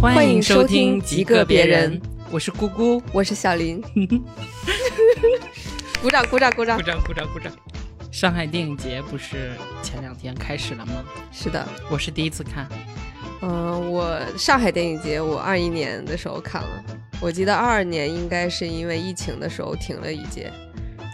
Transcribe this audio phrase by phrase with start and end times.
[0.00, 2.00] 欢迎收听极个别人，
[2.30, 3.82] 我是姑姑，我是小林。
[6.00, 7.52] 鼓掌，鼓掌，鼓掌，鼓掌，鼓掌，鼓掌。
[8.12, 9.50] 上海电影节不是
[9.82, 11.04] 前两天开始了吗？
[11.32, 12.68] 是的，我是第一次看。
[13.42, 16.84] 嗯，我上海电影节我二一年的时候看了，
[17.20, 20.52] 我记得二二年应该是因为疫情的时候停了一届，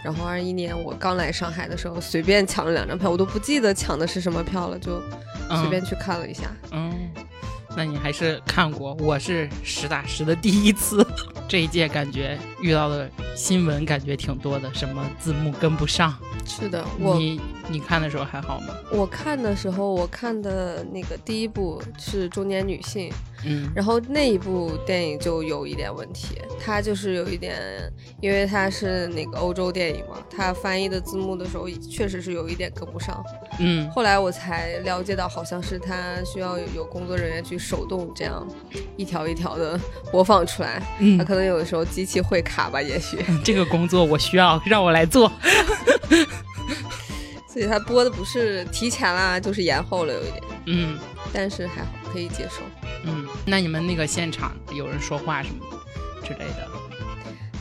[0.03, 5.01] 然后二一年我刚来上海的时候随便抢了两张票，我都不记得抢的是什么票了，就
[5.59, 6.43] 随便去看了一下。
[6.71, 7.09] 嗯。
[7.75, 11.05] 那你还是看过，我是实打实的第一次。
[11.47, 16.13] 这一届感觉遇到的新闻感觉挺多的，什么字幕跟不上。
[16.45, 18.75] 是的，你你看的时候还好吗？
[18.91, 23.09] 我看的时候，我看的那个第一部是《中年女性》。
[23.47, 27.55] 嗯，然后那一部电影就有一点问题，它就是有一点，
[28.19, 33.23] 因为它是那个欧洲电影嘛，它翻译的字幕的时候确实是有一点跟不上。
[33.59, 38.47] 嗯，后来我才了解到，好像是它需要有工作人员去手动这样
[38.97, 39.79] 一条一条的
[40.11, 40.81] 播放出来。
[40.99, 43.19] 嗯，它可能有的时候机器会卡吧，也许。
[43.45, 45.31] 这个工作我需要，让我来做。
[47.55, 50.43] 所以它播的不是提前啦，就是延后了有一点。
[50.65, 50.99] 嗯，
[51.31, 52.61] 但是还好，可以接受。
[53.05, 55.65] 嗯，那你们那个现场有人说话什么
[56.21, 56.67] 之类的？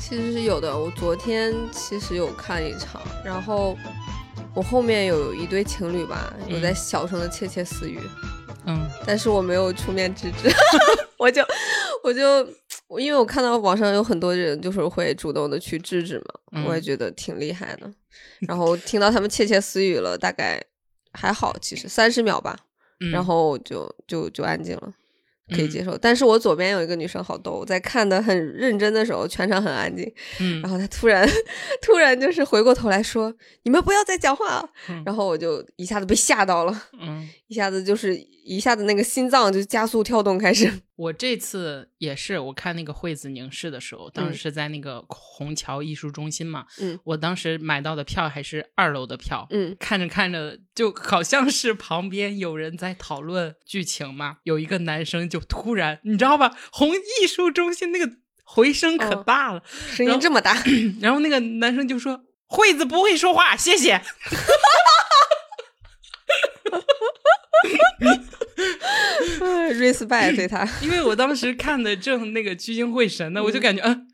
[0.01, 0.77] 其实是有的。
[0.77, 3.79] 我昨天其实有看一场，然后
[4.53, 8.01] 我后面有一对情侣吧，有在小声的窃窃私语。
[8.67, 10.53] 嗯，但是我没有出面制止，
[11.19, 11.41] 我就
[12.03, 12.45] 我就
[12.99, 17.93] 因为我看到网上有很多人就是会主动的去制止嘛，我也觉得挺厉害的。
[18.47, 20.63] 然后听到他们窃窃私语了，大概
[21.13, 22.57] 还好，其实三十秒吧，
[23.11, 24.95] 然后就就就安静了。
[25.51, 31.29] 可以接受，但是我左边有一个女生好逗，在看的很认真的时候，全场很安静，嗯，然后她突然
[31.83, 33.35] 突然就是回过头来说
[33.65, 34.71] ：“你们不要再讲话了。”
[35.05, 40.71] 然后我就一下子被吓到了，嗯，一下子就是一下子那个心脏就加速跳动开始。
[40.97, 58.09] 我这次也是，我看那个惠子凝视的时候，当时是在那个虹桥艺术中心嘛，嗯，我当时买到的票还是二楼的票，嗯，看着看着就好像是旁边有人在讨论剧情嘛，有一个男生就突然，你知道吧，红艺术中心那个
[58.45, 60.63] 回声可大了，声音这么大，
[61.03, 64.01] 然后那个男生就说：“惠子不会说话，谢谢。”
[69.41, 74.07] 哈 respect 对他，因为我当时看的正那个聚精会神的，我就感觉，嗯，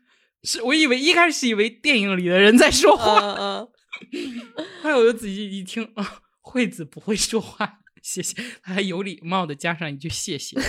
[0.43, 3.67] 是我以为一开始以为电影里的人在说话，嗯，
[4.81, 10.59] 后来我就仔细一听，啊，惠子不会说话，谢谢，他还有礼貌的加上一句谢谢，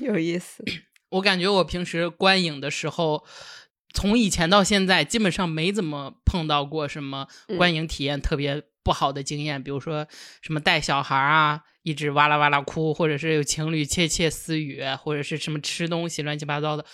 [0.00, 0.64] 有意思。
[1.10, 3.24] 我感觉我平时观影的时候，
[3.94, 8.62] 从以前到现在，基本上没怎么碰到过什么观影体验特别。
[8.86, 10.06] 不好的经验，比如说
[10.42, 16.86] 什么带小孩啊，一直哇啦哇啦哭，或者是有情侣窃窃私语，或者是什么吃东西乱七八糟的，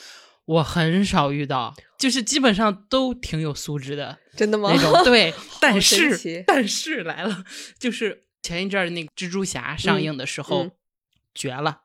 [0.47, 4.73] 我很少遇到，就是基本上都挺有素质的， 真的吗？
[4.75, 7.45] 那种对， 但是但是来了，
[7.79, 10.71] 就是前一阵儿那个蜘蛛侠上映的时候
[11.35, 11.83] 绝了，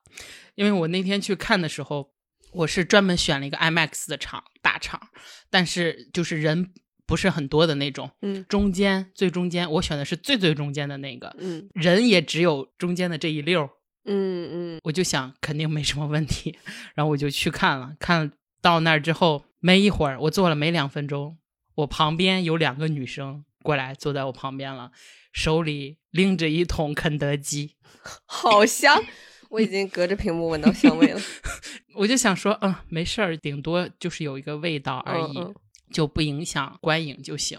[0.55, 2.11] 因为我那天去看的时候，
[2.51, 5.09] 我是专门选了一个 IMAX 的场大场，
[5.49, 6.73] 但是就是人。
[7.07, 13.61] 不是很多的那种，嗯，中间最中间，我选的是最最中间的那个，嗯，人也只有中间的这一溜
[14.03, 16.59] 嗯嗯，我就想肯定没什么问题，
[16.95, 21.37] 然后我就去看了，看到那儿之后没一会儿，我坐了没两分钟，
[21.75, 24.91] 我旁边有两个女生过来坐在我旁边了，
[25.31, 27.77] 手里拎着一桶肯德基，
[28.27, 29.01] 好香，
[29.49, 31.19] 我已经隔着屏幕闻到香味了，
[31.95, 35.53] 我就想说，嗯，没事儿，顶多就是有一个味道而已。
[35.89, 37.57] 就不影响观影就行。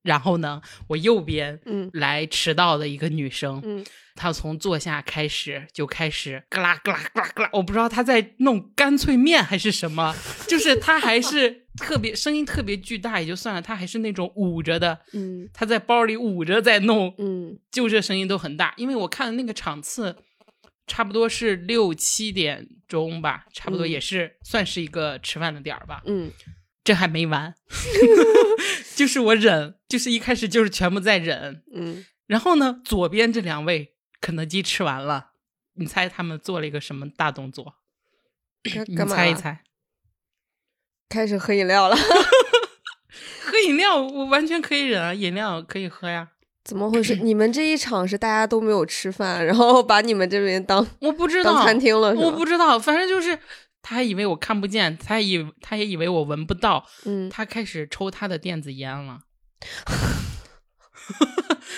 [0.00, 3.84] 然后呢，我右边嗯来迟到的一个女生，嗯，
[4.14, 10.14] 她从坐下开始就开始咯啦咯啦咯啦咯啦，我不知道她在弄干脆面还是什么，
[10.48, 18.72] 就是她还是特别声音特别巨大也就算了，她还是那种捂着的，嗯，她在包里捂着在弄，嗯，就这声音都很大。
[18.78, 20.16] 因为我看的那个场次
[20.86, 26.30] 差不多是六七点钟吧，差不多也是算是一个吃饭的点儿吧，嗯。
[26.84, 27.54] 这还没完，
[28.94, 35.30] 就是我忍，就是一开始就是全部在忍，嗯，然后呢，左边这两位肯德基吃完了，
[35.76, 37.76] 你猜他们做了一个什么大动作？
[38.86, 39.64] 你猜一猜？
[41.08, 41.96] 开始喝饮料了。
[41.96, 46.32] 喝饮料我完全可以忍啊，饮料可以喝呀。
[46.64, 47.16] 怎么回事？
[47.22, 52.14] 你们这一场是大家都没有吃饭，然后把你们这边当我不知道餐厅了？
[52.14, 53.38] 我不知道，反正就是。
[53.86, 59.18] 他还以为我看不见，他以他也以为我闻不到，嗯，他开始抽他的电子烟了，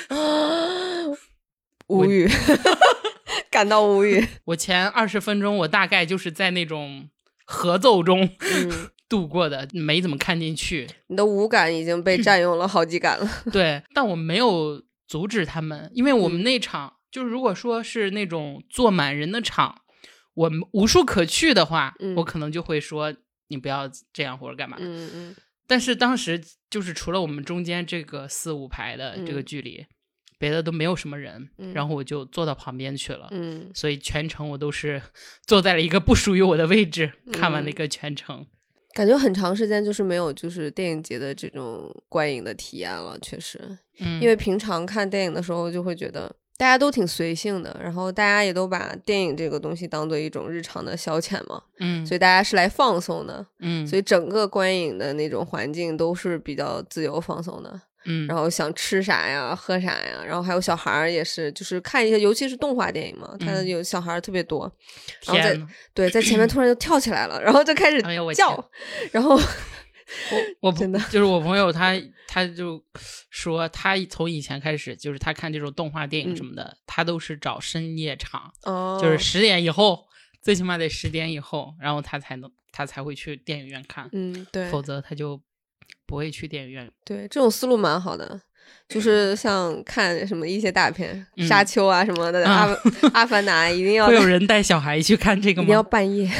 [1.88, 2.30] 无语，
[3.50, 4.24] 感到无语。
[4.44, 7.10] 我前二十分钟，我大概就是在那种
[7.44, 8.30] 合奏中
[9.08, 10.88] 度过的，没怎么看进去。
[11.06, 13.28] 你的五感已经被 占用了好几感了。
[13.52, 19.82] 对，但我没有阻止他们，因为我们那场就是如果说是那种坐满人的场，
[20.34, 23.14] 我们无处可去的话，我可能就会说
[23.48, 24.76] 你不要这样或者干嘛。
[24.80, 25.36] 嗯嗯。
[25.68, 29.84] 但是当时就是除了我们中间这个四五排的这个距离，
[30.38, 33.28] 别的都没有什么人，然后我就坐到旁边去了。
[33.30, 35.02] 嗯，所以全程我都是
[35.46, 38.46] 坐在了一个不属于我的位置，看完了一个全程。
[38.96, 43.60] 感觉很长时间就是没有就是电影节的这种观影的体验了，确实。
[44.00, 46.34] 嗯，因为平常看电影的时候就会觉得。
[46.58, 64.70] 大家都挺随性的，然后大家也都把电影这个东西当做一种日常的消遣嘛，嗯，所以大家是来放松的，嗯，所以整个观影的那种环境都是比较自由放松的，嗯，然后想吃啥呀，喝啥呀，然后还有小孩儿也是，就是看一些，尤其是动画电影嘛，他有小孩儿特别多，
[65.26, 65.60] 然后在
[65.92, 68.00] 对在前面突然就跳起来了，然后就开始
[68.34, 68.70] 叫，
[69.12, 69.38] 然后。
[70.60, 72.80] 我我 真的就是我朋友，他他就
[73.28, 80.06] 说他从以前开始，就是他看这种动画电影什么的，他都是找深夜场，哦就是十点以后，
[80.40, 85.40] 最起码得十点以后，然后他才能他才会去电影院看，嗯，对，否则他就
[86.06, 86.90] 不会去电影院。
[87.04, 88.40] 对，这种思路蛮好的，
[88.88, 92.76] 就是像看什么一些大片，《沙丘》啊什么的，《阿
[93.12, 95.64] 阿凡达》一定要会有人带小孩去看这个吗？
[95.64, 96.30] 一定要半夜，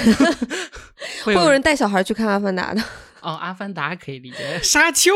[1.25, 2.83] 会有人带小孩去看《阿凡达》的。
[3.23, 5.11] 哦，阿凡达可以理解， 沙丘，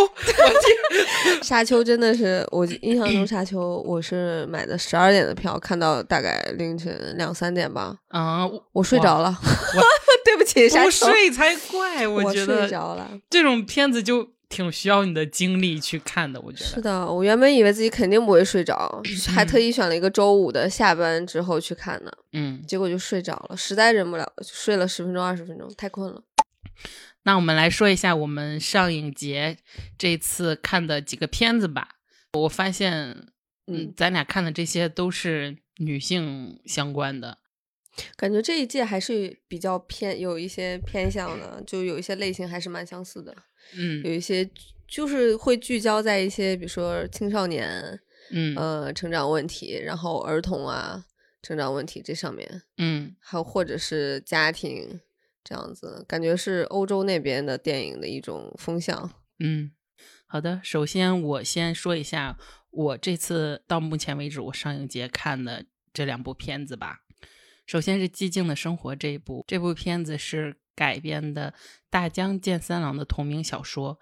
[1.42, 7.94] 沙丘真的是我印象中，沙丘我是买的十二点的票，看到大概凌晨两三点吧。
[8.08, 9.32] 啊，我睡着了，
[10.24, 12.08] 对不起，沙丘不睡才怪。
[12.08, 16.38] 我觉得睡着了，这种片子就挺需要你的精力去看的。
[16.40, 19.00] 我觉得是的，我原本以为自己肯定不会睡着，
[19.32, 22.12] 还特意选了一个周五的下班之后去看呢。
[22.32, 26.22] 嗯，结果就睡着了，实在忍不了，睡了十分钟、二十分钟，太困了。
[27.22, 29.58] 那我们来说一下我们上影节
[29.96, 31.96] 这次看的几个片子吧。
[32.32, 33.28] 我发现，
[33.66, 37.38] 嗯，咱俩看的这些都是女性相关的，
[38.16, 43.36] 感觉这一届还是比较偏有一些偏向的，就有一些类型还是蛮相似的。
[43.76, 44.48] 嗯，有一些
[44.86, 48.00] 就是会聚焦在一些，比如说青少年，
[48.30, 51.04] 嗯，呃，成长问题，然后儿童啊，
[51.42, 55.00] 成长问题这上面，嗯，还有或者是家庭。
[55.42, 59.10] 这样子感觉是欧洲那边的电影的一种风向。
[59.38, 59.72] 嗯，
[60.26, 60.60] 好的。
[60.62, 62.36] 首先我先说一下
[62.70, 65.64] 我这次到目前为止我上影节看的
[65.94, 67.00] 这两部片子吧。
[67.66, 71.52] 首先是《寂静的生活》这一部，这部片子是改编的
[71.90, 73.98] 大江健三郎的同名小说，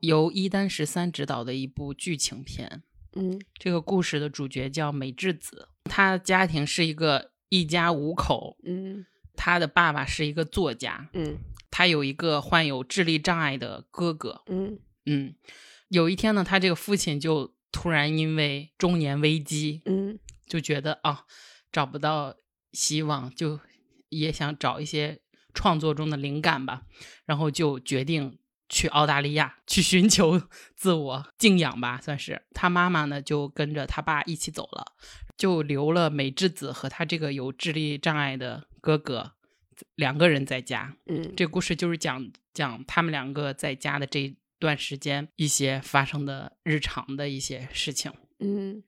[0.00, 2.82] 由一丹十三执导的一部剧情片。
[3.14, 8.56] 嗯，这个故事的主角叫美智子，他家庭是一个一家五口。
[8.64, 9.04] 嗯。
[9.34, 11.38] 他的爸爸是一个作家，嗯，
[11.70, 15.34] 他有一个患有智力障碍的哥哥，嗯嗯，
[15.88, 21.24] 有一天呢，他这个父亲就突然因为中年危机，嗯，就觉得啊
[21.72, 22.36] 找不到
[22.72, 23.58] 希望，就
[24.10, 25.20] 也想找一些
[25.54, 26.82] 创作中的灵感吧，
[27.24, 28.38] 然后就决定
[28.68, 30.40] 去澳大利亚去寻求
[30.76, 32.42] 自我静养吧，算是。
[32.52, 34.92] 他妈妈呢就跟着他爸一起走了，
[35.36, 38.66] 就留了美智子和他这个有智力障碍的。
[38.82, 39.34] 哥哥
[39.94, 48.82] 两个人在家，嗯，这故事就是讲讲他们两个在家的这段时间一些发生的日常的一些事情，嗯，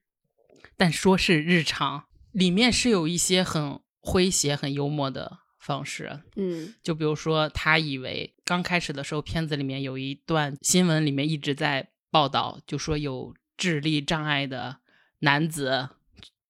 [0.77, 14.77] 但说是日常，里面是有一些很诙谐、很幽默的方式，嗯，就比如说他以为刚开始的时候，片子里面有一段新闻里面一直在报道，就说有智力障碍的
[15.21, 15.89] 男子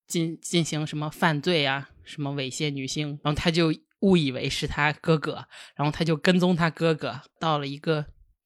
[0.07, 1.89] 进进行什么犯罪啊。
[2.07, 8.05] 什么猥亵女性，然后他就误以为是他哥哥，然后他就跟踪他哥哥到了一个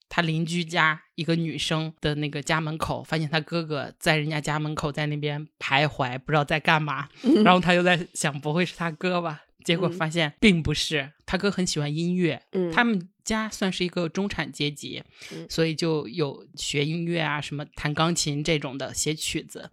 [0.08, 7.08] 他邻居家一个女生的那个家门口，发现他哥哥在人家家门口在那边徘徊，不知道在干嘛。
[7.44, 9.42] 然后他就在想，不会是他哥吧？
[9.68, 12.40] 结果发现并不是，他哥很喜欢音乐，
[12.72, 15.02] 他们家算是一个中产阶级，
[15.50, 19.70] 所以就有学音乐啊，什么弹钢琴这种的，写曲子。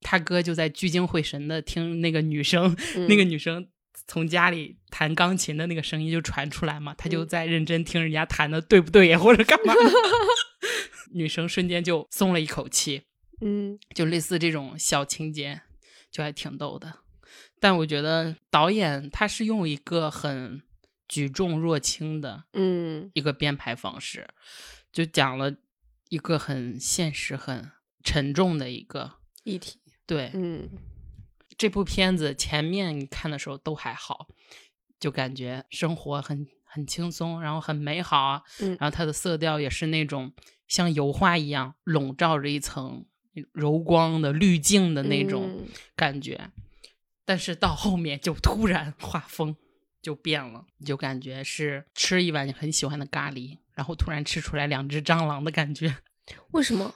[0.00, 2.74] 他哥就在聚精会神的听那个女生，
[3.06, 3.68] 那个女生
[4.06, 9.74] 从家里弹钢琴的那个声音就传出来嘛，他就在认真听人家弹的对不对呀，或者干嘛？
[11.12, 13.02] 女生瞬间就松了一口气，
[13.42, 15.60] 嗯，就类似这种小情节，
[16.10, 17.03] 就还挺逗的。
[17.64, 20.60] 但我觉得导演他是用一个很
[21.08, 24.28] 举重若轻的，嗯，一个编排方式，
[24.92, 25.50] 就讲了
[26.10, 27.70] 一个很现实、很
[28.02, 29.12] 沉重的一个
[29.44, 29.78] 议题。
[30.04, 30.68] 对，嗯，
[31.56, 34.26] 这部片子前面你看的时候都还好，
[35.00, 38.42] 就感觉生活很很轻松，然后很美好啊。
[38.60, 40.34] 嗯然后它的色调也是那种
[40.68, 43.06] 像油画一样笼罩着一层
[43.52, 45.66] 柔光的滤镜的那种嗯
[45.96, 46.50] 感觉。
[47.24, 49.56] 但是到后面就突然画风
[50.02, 55.96] 就变了，就感觉是吃一碗你很喜欢的咖喱，然后突然吃出来两只蟑螂的感觉。
[56.52, 56.94] 为什么？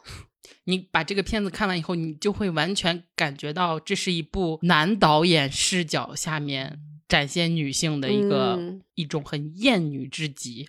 [0.64, 10.68] 你把这个片子看完以后，你就会完全感觉到这是一部男导演视角下面展现女性的一个、嗯一种很厌女至极。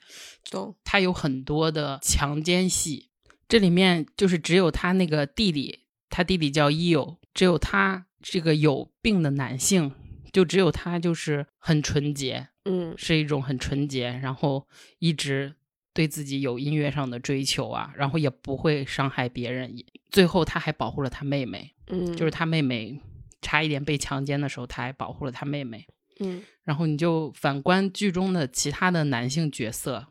[0.51, 0.75] 懂？
[0.83, 3.09] 他有很多的强奸戏，
[3.47, 9.91] 这里面就是只有他那个弟弟，他弟弟叫伊友，只有他这个有病的男性，
[10.31, 14.67] 就只有他就是很纯洁，嗯是一种很纯洁，然后
[14.99, 15.55] 一直
[15.93, 19.75] 对自己有音乐上的追求啊，然后也不会伤害别人。
[20.11, 22.99] 最后他还保护了他妹妹，嗯，就是他妹妹
[23.41, 25.85] 差一点被强奸的时候，他还保护了他妹妹。
[26.21, 30.05] 嗯然后你就反观剧中的其他的男性角色，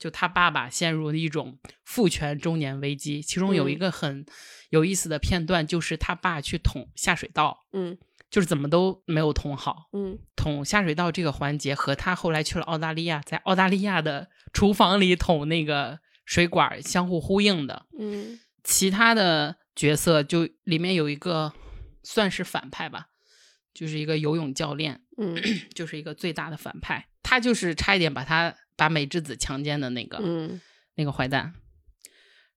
[0.00, 3.78] 就他爸爸陷入了一种父权中年危机，其中有一嗯。
[3.78, 4.24] 个很
[4.70, 7.98] 有意思的片段，就是他爸去捅下水道，嗯。
[8.30, 9.88] 就是怎么都没有捅好。
[9.92, 10.18] 嗯。
[10.34, 17.86] 捅下水道这个环节和他后来去了澳大利亚，在澳大利亚的厨房里捅那个水管相互呼应的。
[17.98, 18.40] 嗯。
[18.64, 21.52] 其他的角色就里面有一个
[22.02, 23.08] 算是反派吧，
[23.74, 25.36] 就是一个游泳教练，嗯。
[25.74, 30.58] 就是一个最大的反派，他就是差一点把他把美智子强奸的那个、嗯
[30.94, 31.52] 那个坏蛋。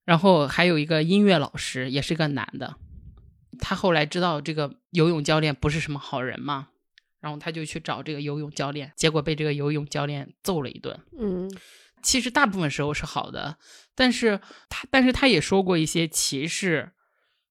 [0.06, 2.77] 然后还有一个音乐老师，也是个男的，
[3.60, 6.70] 他后来知道这个游泳教练不是什么好人嘛，
[7.20, 10.98] 然后他就去找这个游泳教练，结果被这个游泳教练揍了一顿。
[11.20, 11.51] 嗯
[12.01, 13.58] 其实大部分时候是好的，
[13.96, 14.39] 但是
[14.70, 16.94] 他但是他也说过一些歧视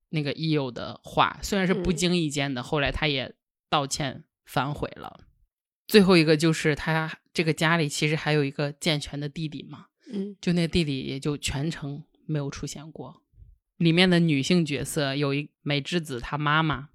[0.09, 3.35] 那个伊友的话，虽然是不嗯经意间的，后来他也
[3.69, 5.21] 道歉反悔了。
[5.92, 10.34] 最后一个就是他这个家里其实还有一个健全的弟弟嘛，嗯。
[10.40, 13.22] 就那弟弟也就全程没有出现过。
[13.76, 16.88] 里面的女性角色有一美智子她妈妈，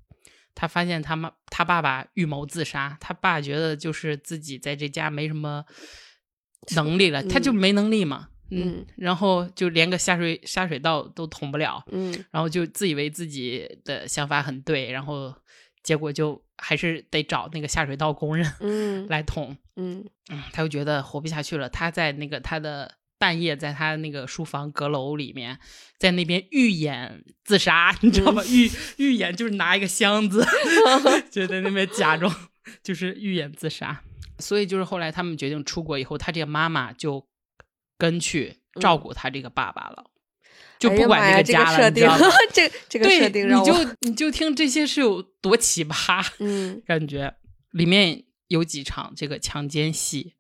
[0.56, 5.64] 她发现她妈她爸爸预谋自杀，她爸觉得就是自己在这家没什么
[6.76, 7.56] 能力了，他就嗯。
[7.56, 8.84] 没能力嘛，嗯。
[8.96, 12.12] 然后就连个下水下水道都捅不了，嗯。
[12.32, 15.32] 然后就自以为自己的想法很对，然后
[15.84, 21.70] 结果就还是得找那个下水道工人嗯 来捅，嗯嗯，他就觉得活不下去了。
[21.70, 25.60] 他在那个他的半夜，在他那个书房阁楼里面，
[25.98, 28.44] 在那边预演自杀，你知道吗？
[28.46, 30.46] 预预演就是拿一个箱子，
[31.32, 32.34] 就在那边假装
[32.84, 34.04] 就是预演自杀。
[34.40, 37.28] 所以就是后来他们决定出国以后，他这个妈妈就
[37.98, 40.12] 跟去照顾他这个爸爸了，
[40.80, 46.26] 就哎不管这家了，设定你知道吗？， 这这个，设定让你就你就听这些是有多奇葩。
[46.40, 47.34] 嗯感觉
[47.72, 50.34] 里面有几场这个强奸戏，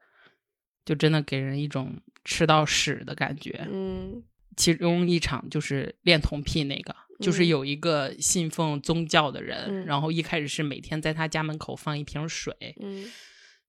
[0.85, 3.67] 就真的给人一种吃到屎的感觉。
[3.71, 4.23] 嗯
[4.55, 13.05] 其中一场就是恋童癖那个，就是嗯有一个信奉宗教的人，嗯然后一开始是每天在他家门口放一瓶水，嗯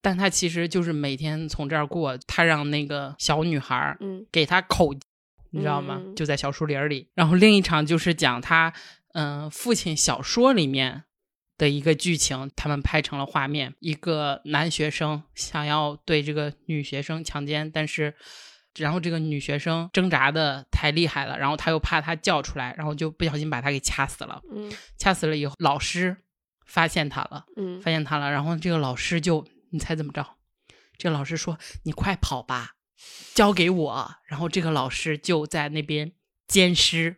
[0.00, 4.94] 但他其实就是每天从这儿过，他让那个小女孩儿嗯给他口，
[5.50, 6.00] 你知道吗？
[6.04, 7.08] 嗯就在小树林里。
[7.14, 8.72] 然后另一场就是讲他，
[9.14, 11.04] 嗯、父亲小说里面
[11.56, 13.74] 的一个剧情，他们拍成了画面。
[13.80, 18.14] 一个男学生想要对这个女学生强奸，但是。
[18.76, 24.40] 然后这个女学生挣扎的太厉害了，然后他又怕她叫出来，然后就不小心把她给掐死了。
[24.54, 26.16] 嗯掐死了以后，老师
[26.64, 30.24] 发现他了，嗯发现他了，然后这个老师就，你猜怎么着？
[30.96, 32.74] 这个老师说：“你快跑吧，
[33.34, 36.12] 交给我。”然后这个老师就在那边
[36.46, 37.16] 监尸。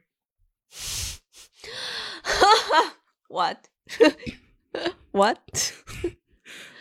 [3.28, 3.66] what
[5.12, 5.38] what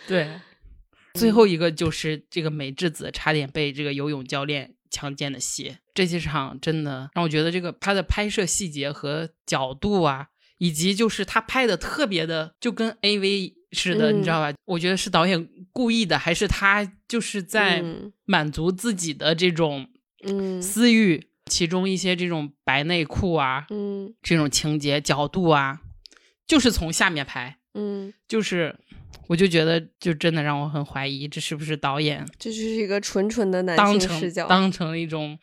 [0.08, 0.42] 对，
[1.14, 5.78] 最后一个就是这个美智子差点被这个游泳教练强奸的戏。
[5.94, 10.28] 这些场真的让我觉得这个他的拍摄细节和角度啊，
[10.58, 14.54] 以及就是他拍的特别的就跟 AV 似的，嗯你知道吧？
[14.66, 19.88] 我觉得是导演故意的，还是他就是在嗯满足自己的这种
[20.24, 21.26] 嗯私欲？
[21.46, 25.82] 其中一些这种白内裤啊，嗯这种情节角度啊，
[26.46, 28.76] 就是从下面拍，嗯，就是
[29.26, 34.48] 我就觉得，就真的让我很怀疑，这是不是导演这就是一个纯纯的男当成性视角。
[34.48, 35.40] 当成一种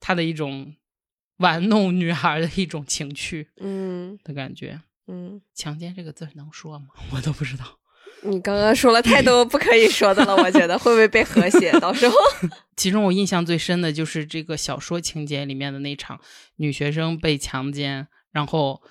[0.00, 0.74] 他的一种
[1.36, 4.70] 玩弄女孩的一种情趣嗯的感觉。
[4.72, 4.82] 嗯，
[5.54, 6.86] 强奸这个字能说吗？
[7.14, 7.64] 我都不知道。
[8.22, 11.72] 你刚刚说了太多不可以说的了，我觉得会不会被和谐？
[11.80, 12.14] 到时候
[12.76, 16.20] 其中我印象最深的就是这个小说情节里面的那场
[16.56, 18.82] 女学生被强奸，然后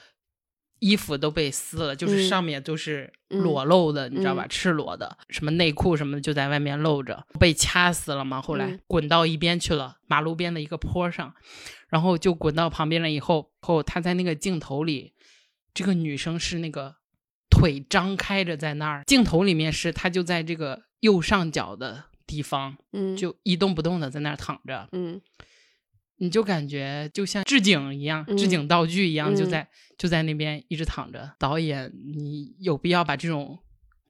[0.79, 4.45] 衣服都被撕了，就是嗯上面都是嗯裸露的，你知道吧？
[4.45, 8.41] 嗯赤裸的，什么内裤什么的就在外面露着，被掐死了嘛。
[8.41, 11.31] 后来嗯滚到一边去了，马路边的一个坡上，
[11.89, 13.11] 然后就滚到旁边了。
[13.11, 15.13] 以后后他在那个镜头里，
[15.73, 16.97] 这个女生是那个
[17.49, 25.21] 腿张开着在那儿，镜头里面是她就在这个右上角的地方嗯，就一动不动的在那儿躺着，嗯
[26.21, 31.33] 你就感觉就像置景一样，置嗯景道具一样，就嗯在就在那边一直躺着。
[31.39, 33.59] 导演，你有必要把这种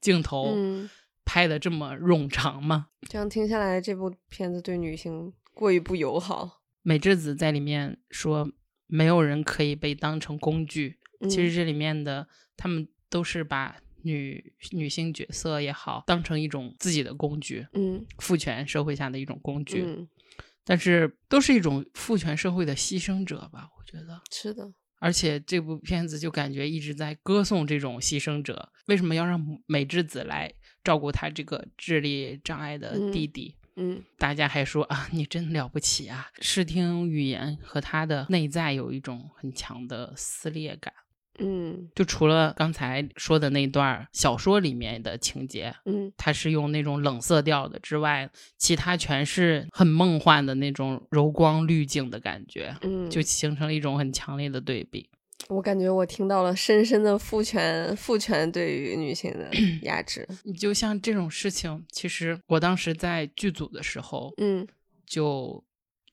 [0.02, 0.90] 镜头嗯，
[1.24, 2.88] 拍的这么冗长吗？
[3.08, 6.64] 这样听下来，这部片子对女性过于不友好。
[6.82, 8.52] 美智子在里面说，
[8.88, 10.99] 没有人可以被当成工具。
[11.28, 19.84] 其实嗯这里面的他们都是把女女性角色也好，当成一种自己的工具，嗯父权社会下的一种工具。
[19.86, 20.08] 嗯，
[20.64, 24.22] 但是都是一种父权社会的牺牲者吧，我觉得。
[24.32, 28.72] 是的，而且这部片子就感觉一直在歌颂这种牺牲者。
[28.88, 33.56] 为什么要让美智子来照顾他这个智力障碍的弟弟？
[33.76, 36.30] 嗯大家还说啊，你真了不起啊！
[36.42, 40.94] 视听语言和他的内在有一种很强的撕裂感。
[41.38, 55.10] 嗯就除了刚才说的那段小说里面的情节，嗯它是用那种冷色调的之外，其他全是很梦幻的那种柔光滤镜的感觉，嗯，就形成了一种很强烈的对比。
[55.48, 59.50] 我感觉我听到了深深的父权父权对于女性的
[59.84, 60.28] 压制。
[60.44, 64.68] 你就像这种事情，其实我当时在剧组的时候嗯
[65.06, 65.64] 就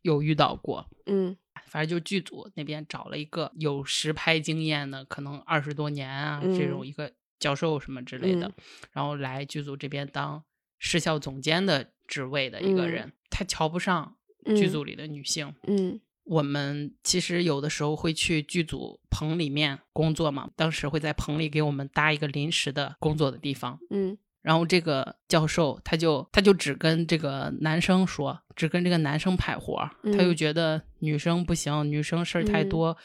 [0.03, 0.89] 有遇到过。
[1.07, 6.87] 嗯反正就剧组那边找了一个有实拍经验的，可能二十多年啊、这种嗯。
[6.87, 8.55] 一个教授什么之类的，嗯。
[8.93, 10.43] 然后来剧组这边当
[10.79, 12.91] 视效总监的职位的一个嗯。
[12.91, 15.55] 人，他瞧不上嗯剧组里的女性。
[15.67, 16.01] 嗯。
[16.25, 23.79] 我们其实有的时候会去剧组棚里面工作嘛，当时会在棚里给我们搭一个临时的工作的地方。
[23.91, 32.97] 嗯然后这个教授他就他就只跟这个男生说，只跟这个男生派活儿，他就嗯觉得女生不行，女生事儿太嗯多，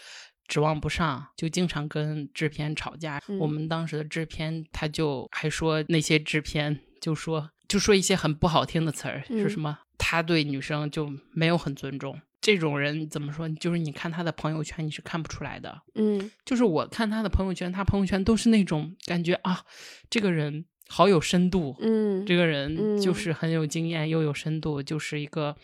[0.47, 3.19] 指望不上，就经常跟制片吵架。
[3.39, 12.21] 我嗯们当时的制片他就还说那些制片就说就说一些很不好听的词儿，说嗯什么他对女生就没有很尊重。
[12.39, 13.49] 这种人怎么说？
[13.49, 15.81] 就是你看他的朋友圈，你是看不出来的。
[15.95, 19.63] 嗯就是我看他的朋友圈，他朋友圈都是那种感觉啊，
[20.07, 25.55] 这个人好有深度，嗯，这个人就嗯是很有经验又有深度，就是一个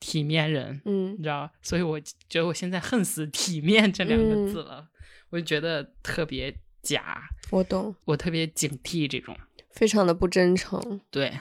[0.00, 1.52] 体面人，嗯你知道吧？
[1.62, 4.88] 所以我觉得我现在恨死“体面”这两个嗯字了，
[5.30, 9.36] 我就觉得特别假，我懂，我特别警惕这种。
[9.70, 11.00] 非常的不真诚。
[11.08, 11.38] 对，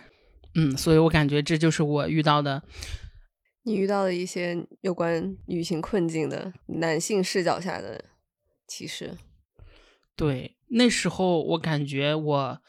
[0.53, 2.61] 嗯，所以我感觉这就是我遇到的，
[3.63, 8.05] 你遇到的一些有关女性困境的男性视角下的
[8.67, 9.17] 歧视。
[10.15, 12.61] 对，那时候我感觉我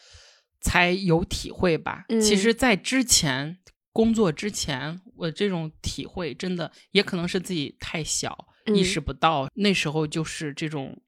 [0.61, 2.05] 才有体会吧。
[2.09, 3.59] 其嗯实，在之前
[3.93, 9.49] 工作之前，我这种体会真的也可能是自己太小，意嗯识不到。
[9.55, 11.01] 那时候就是这种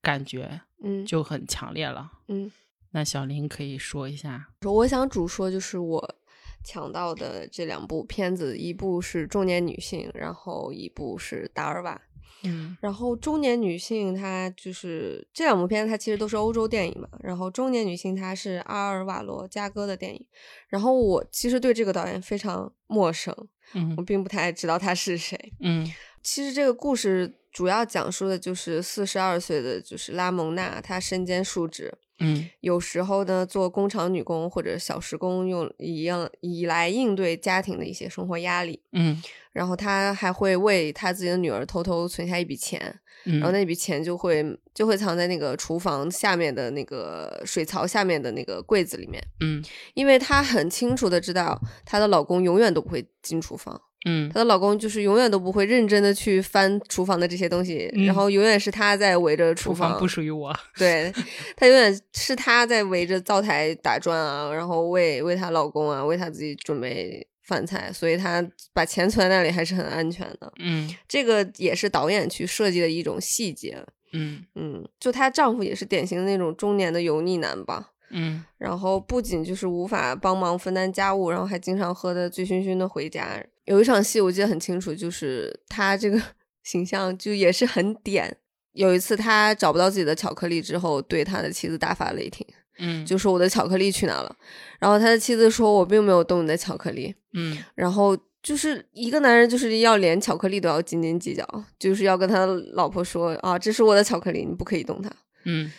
[0.00, 2.10] 感觉嗯就很强烈了。
[2.28, 2.50] 嗯，
[2.92, 6.16] 那小林可以说一下，我想主说就是我
[6.64, 12.00] 抢到的这两部片子，一部是中年女性，然后一部是达尔瓦。
[12.44, 17.08] 嗯然后中年女性，她就是这两部片子，它其实都是欧洲电影嘛。
[17.20, 20.26] 然后中年女性，她是阿尔瓦罗加戈的电影。
[20.68, 23.34] 然后我其实对这个导演非常陌生，
[23.74, 25.36] 嗯我嗯并不太知道他是谁。
[25.60, 25.86] 嗯
[26.22, 38.80] 其实这个故事主要讲述的就是四十二岁的就是拉蒙娜，她身兼数职，嗯有时候呢做工厂女工或者小时工用一样以来应对家庭的一些生活压力。
[38.92, 53.80] 嗯然后她还会为她自己的女儿偷偷存下一笔钱，嗯，然后那笔钱就会就会藏在那个厨房下面的那个水槽下面的那个柜子里面，嗯因为她很清楚的知道她的老公永远都不会进厨房。
[54.04, 60.54] 嗯她的老公就是永远都不会认真的去翻厨房的这些东西，嗯然后永远是她在围着厨房，房不属于我。
[60.76, 61.12] 对，
[61.56, 70.52] 她永远是她在围着灶台打转啊，然后为为她老公啊，为她自己准备饭菜，所以她把钱存在那里还是很安全的。
[70.58, 73.84] 嗯这个也是导演去设计的一种细节。
[74.12, 77.90] 嗯嗯，就她丈夫也是典型的那种中年的油腻男吧。
[78.10, 83.42] 嗯然后不仅就是无法帮忙分担家务，然后还经常喝的醉醺醺的回家。
[83.64, 86.20] 有一场戏我记得很清楚，就是他这个
[86.64, 88.36] 形象就也是很点。
[88.72, 92.46] 有一次他找不到自己的巧克力之后，对他的妻子大发雷霆，
[92.78, 94.36] 嗯，就说我的巧克力去哪了？
[94.78, 97.14] 然后他的妻子说我并没有动你的巧克力。
[97.34, 101.46] 嗯然后就是一个男人就是要连巧克力都要斤斤计较，
[101.78, 105.10] 就是要跟他老婆说啊，这是我的巧克力，你不可以动它。
[105.44, 105.70] 嗯，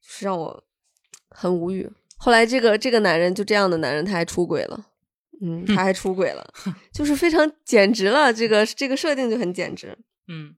[0.00, 0.64] 是让我
[1.36, 1.88] 很无语。
[2.16, 4.86] 后来这个这个男人就这样的男人，他还出轨了。
[5.42, 6.42] 嗯，他还出轨了，
[6.90, 8.32] 就是非常简直了。
[8.32, 9.94] 这个这个设定就很简直。
[10.28, 10.54] 嗯。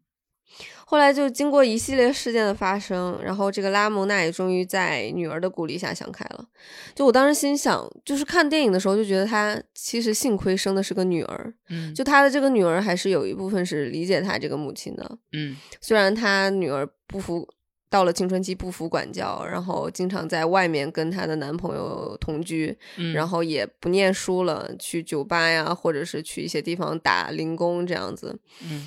[0.86, 6.46] 后来就经过一系列事件的发生，然后这个拉蒙娜也终于在女儿的鼓励下想开了。
[6.94, 11.52] 就我当时心想，就是看电影的时候就觉得他其实幸亏生的是个女儿。
[11.70, 11.92] 嗯。
[11.92, 15.18] 就他的这个女儿还是有一部分是理解他这个母亲的。
[15.32, 15.56] 嗯。
[15.80, 17.48] 虽然他女儿不服。
[17.90, 22.77] 到了青春期不服管教，然后经常在外面跟她的男朋友同居，
[23.14, 28.38] 然后也不念书了，去酒吧呀，或者是去一些地方打零工这样子。
[28.62, 28.85] 嗯，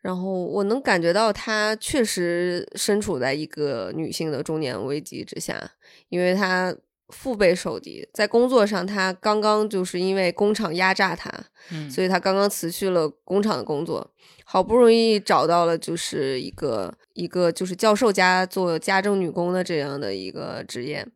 [0.00, 5.72] 然后我能感觉到她确实身处在一个女性的中年危机之下，
[6.08, 6.74] 因为她。
[7.10, 11.30] 腹背受敌，在工作上，他刚刚就是因为工厂压榨他，
[11.70, 14.10] 嗯，所以他刚刚辞去了工厂的工作，
[14.44, 21.06] 好不容易找到了就是一个一个就是教授家做家政女工的这样的一个职业，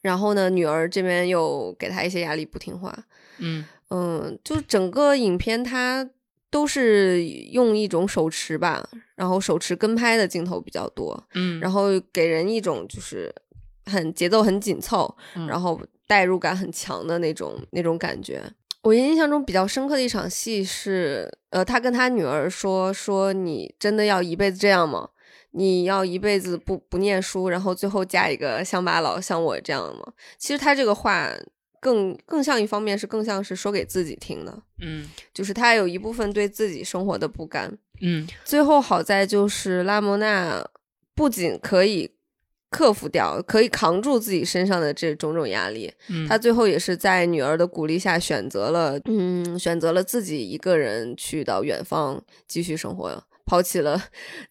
[0.00, 3.06] 然后呢，女儿这边又给他一些压力，不听话，
[3.38, 3.64] 嗯。
[3.94, 6.08] 嗯，就整个影片他
[6.50, 13.34] 都是用一种手持吧，然后手持跟拍的镜头比较多，嗯，然后给人一种就是。
[13.86, 15.14] 很节奏很紧凑，
[15.48, 18.42] 然后代入感很强的那种那种感觉。
[18.82, 25.08] 我印象中比较深刻的一场戏是，呃，他跟他女儿说：“说你真的要一辈子这样吗？
[25.52, 31.30] 你要一辈子不不念书，然后最后嫁一个乡巴佬像我这样吗？”其实他这个话
[31.78, 38.26] 更更像一方面是更像是说给自己听的，嗯，就是他有一部分对自己生活的不甘，嗯。
[38.44, 40.68] 最后好在就是拉莫娜
[41.14, 42.10] 不仅可以。
[42.72, 45.92] 克服掉，可以扛住自己身上的这种种压力。
[46.08, 54.02] 嗯，他最后也是在女儿的鼓励下选择了，嗯，选择了自己一个人去到远方继续生活，抛弃了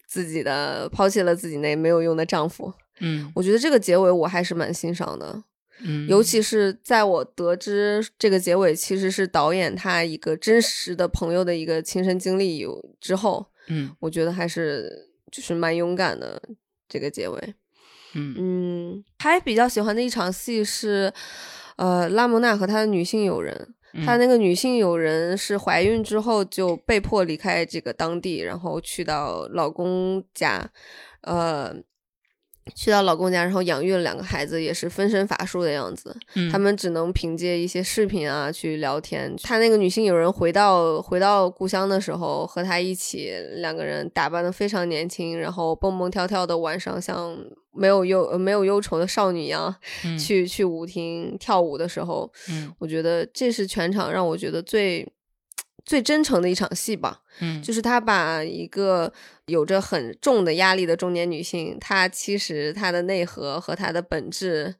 [0.06, 2.72] 自己的，抛弃了自己那没有用的丈夫。
[3.00, 5.42] 嗯，我觉得这个结尾我还是蛮欣赏的。
[5.84, 16.40] 嗯，尤其是在我得知这个结尾其实是导演他一个真实的朋友的一个亲身经历有之后，嗯，我觉得还是就是蛮勇敢的
[16.88, 17.54] 这个结尾。
[18.14, 19.04] 嗯。
[19.18, 21.12] 还比较喜欢的一场戏是，
[21.76, 30.70] 呃，拉蒙娜和她的女性友人，她那个女性友人是怀孕之后就被迫离开这个当地，然后去到老公家，
[31.22, 31.74] 呃。
[32.74, 36.16] 去到老公家，然后养育了两个孩子，也是分身乏术的样子。
[36.50, 39.34] 他们只能凭借一些视频啊去聊天。
[39.42, 47.36] 他那个女性友人回到回到故乡的时候，和他一起，两个人打扮的非常年轻，然后蹦蹦跳跳的晚上，像
[47.72, 49.74] 没有忧没有忧愁的少女一样，
[50.18, 52.30] 去去舞厅跳舞的时候，
[52.78, 55.06] 我觉得这是全场让我觉得最。
[55.84, 59.12] 最真诚的一场戏吧，嗯，就是他把一个
[59.46, 64.74] 有着很重的压力的中年女性，她其实她的内核和她的本质，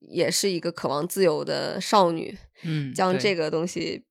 [0.00, 4.04] 也是一个渴望自由的少女，嗯，将这个东西。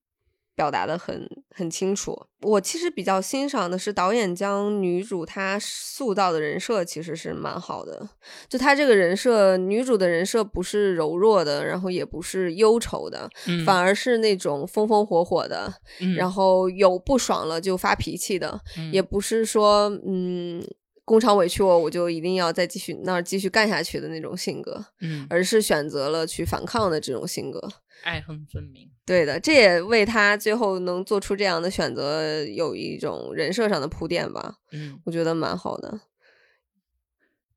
[0.61, 2.15] 表达的很很清楚。
[2.43, 8.07] 我其实比较欣赏的是导演将女主她塑造的人设其实是蛮好的。
[8.47, 13.27] 就她这个人设，女主的人设不是柔弱的，然后也不是忧愁的，
[13.65, 15.73] 反而是那种风风火火的，
[16.15, 20.63] 然后有不爽了就发脾气的，也不是说嗯
[21.11, 27.59] 工厂委屈我，我就一定要再继续那儿继续干下去的那种性格，嗯，而是选择了去反抗的这种性格。
[28.03, 34.59] 爱恨分明，对的，这也为他最后能做出这样的选择有一种人设上的铺垫吧。
[34.71, 35.99] 嗯，我觉得蛮好的。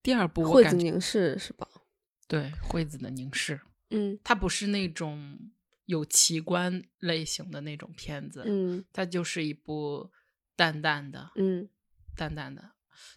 [0.02, 1.68] 第二部惠子凝视是吧？
[2.26, 3.60] 对，惠子的凝视。
[3.90, 5.38] 嗯，它不是那种
[5.84, 8.42] 有奇观类型的那种片子。
[8.44, 10.10] 嗯，它就是一部
[10.56, 11.68] 淡淡的，嗯，
[12.16, 12.72] 淡淡的。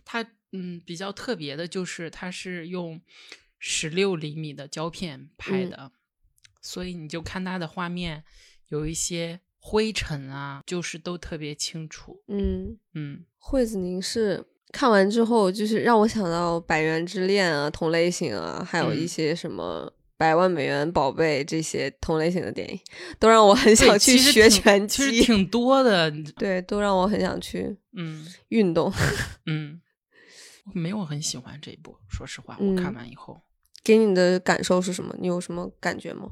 [0.06, 3.02] 它嗯比较特别的就是它是用
[3.60, 5.92] 十六厘米的胶片拍的。
[6.62, 8.24] 所以你就看它的画面，
[8.68, 12.22] 有一些灰尘啊，就是都特别清楚。
[12.28, 22.80] 嗯嗯，惠子凝视看完之后，就是让我想到《百元之恋》啊，同类型啊，还有一些什么《百万美元宝贝》这些同类型的电影，
[23.20, 25.04] 都让我很想去学拳击。
[25.12, 28.92] 其实挺多的，对，都让我很想去嗯运动。
[29.46, 29.80] 嗯，
[30.74, 33.40] 我没有很喜欢这一部，说实话，我看完以后，
[33.84, 35.16] 给你的感受是什么？
[35.20, 36.30] 你有什么感觉吗？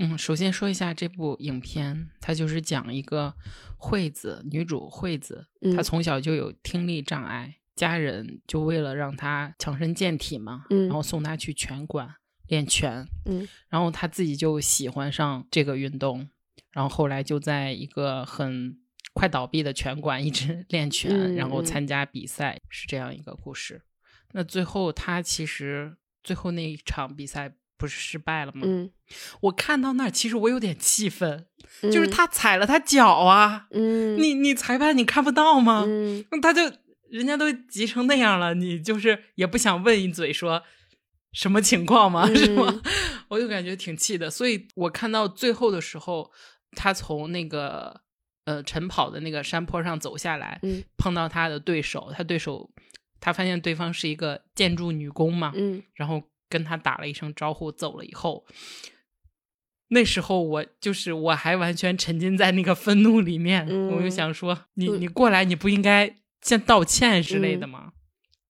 [0.00, 3.34] 嗯，首先说一下这部影片，它就是讲一个
[3.76, 12.08] 惠子女主惠子，她从小就有听力障碍，家人就为了让她强身健体嘛，然后送她去拳馆
[12.48, 16.28] 练拳，嗯，然后他自己就喜欢上这个运动，
[16.72, 18.78] 然后后来就在一个很
[19.14, 23.82] 快倒闭的拳馆一直 练拳，然后参加比赛，是这样一个故事。
[24.32, 28.62] 那最后他其实最后那一场比赛不是失败了吗？
[28.64, 28.90] 嗯，
[29.40, 31.46] 我看到那儿，其实我有点气愤，
[31.82, 35.84] 就是他踩了他脚啊，嗯，你你裁判你看不到吗？
[35.86, 36.62] 嗯，他就
[37.10, 40.62] 人家都急成那样了，你就是也不想问一嘴说
[41.38, 42.26] 什么情况吗？
[42.34, 42.82] 是吗？
[43.30, 46.32] 我就感觉挺气的，所以我看到最后的时候，
[46.72, 48.00] 他从那个
[48.44, 52.68] 呃晨跑的那个山坡上走下来，嗯，碰到他的对手，他对手。
[53.20, 58.44] 他发现对方是一个建筑女工嘛，嗯，然后跟他打了一声招呼，走了以后，
[59.88, 67.92] 那时候我就是我还完全沉浸在那个愤怒里面，我就想说，你你过来，你不应该先道歉之类的吗？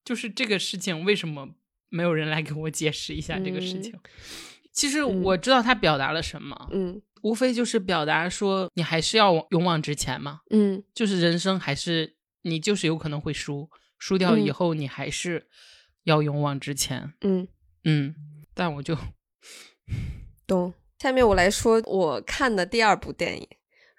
[0.05, 1.49] 就是这个事情为什么
[1.89, 3.95] 没有人来给我解释一下这个事情？
[4.73, 13.69] 其实我知道他表达了什么，嗯，无非就是表达说你还是要勇往直前嘛，嗯，就是人生还是你就是有可能会输。
[13.99, 15.49] 输掉以后，你还是
[16.05, 17.13] 要勇往直前。
[17.23, 17.49] 嗯
[17.85, 18.15] 嗯，
[18.55, 18.97] 但我就
[20.47, 20.73] 懂。
[20.99, 23.49] 下面我来说我看的第二部电影。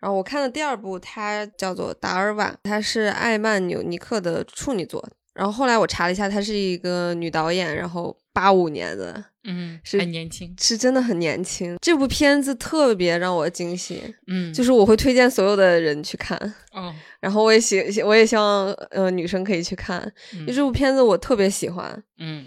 [0.02, 5.06] 然后我看的第二部，它叫做《达尔瓦》，它是艾曼纽尼克的处女作。
[5.40, 11.78] 然后后来我查了一下，她是一个女导演，然后八五年的，嗯，是很年轻，是真的很年轻。
[11.82, 16.38] 这部片子特别让我惊喜，嗯，就是我会推荐所有的人去看。
[16.74, 20.02] 哦， 然后我也希我也希望呃女生可以去看，
[20.34, 22.04] 因为这部片子我特别喜欢。
[22.18, 22.46] 嗯，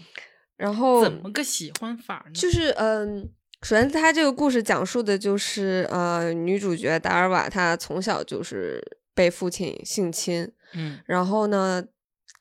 [0.58, 2.32] 然后怎么个喜欢法呢？
[2.34, 3.26] 就是嗯，
[3.62, 11.82] 首先他这个故事讲述的就是呃女主角达尔瓦，她从小就是被父亲性侵，嗯，然后呢。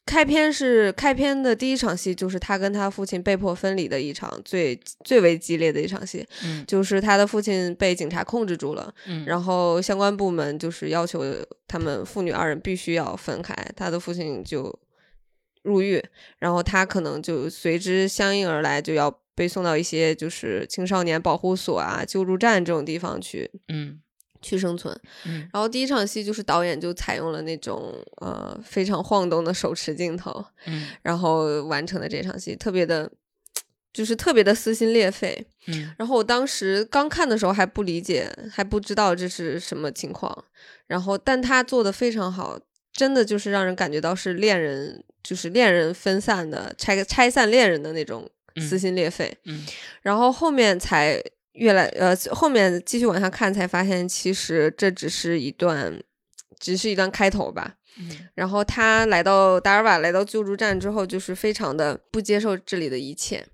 [0.04, 6.26] 开篇是开篇的第一场戏，就是他跟他父亲被迫分离的一场最最为激烈的一场戏。
[6.44, 11.24] 嗯，就是他的父亲被警察控制住了，嗯，然后相关部门就是要求
[11.68, 14.78] 他们父女二人必须要分开，他的父亲就
[15.62, 16.04] 入狱，
[16.40, 23.50] 然后他可能就随之相应而来，就要被送到一些就是青少年保护所啊、救助站这种地方去。
[23.68, 24.00] 嗯。
[24.42, 24.94] 去生存，
[25.26, 33.10] 嗯，然后第一场戏就是导演就采用了那种呃非常晃动的手持镜头，嗯，然后完成的这场戏特别的，
[33.94, 40.46] 就是特别的撕心裂肺，嗯，然后我当时刚看的时候还不理解，还不知道这是什么情况，
[40.88, 42.60] 然后但他做的非常好，
[42.92, 48.28] 真的就是让人感觉到是恋人，就是恋人分散的拆拆散恋人的那种
[48.58, 49.66] 撕心裂肺，嗯，
[50.02, 51.22] 然后后面才。
[51.54, 56.02] 越来呃，后面继续往下看，才发现其实这只是一段，
[56.60, 57.76] 只是一段开头吧。
[58.00, 63.46] 嗯，然后他来到达尔瓦，来到救助站之后，就是非常的不接受这里的一切，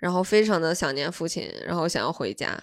[0.00, 2.60] 然后非常的想念父亲，然后想要回家。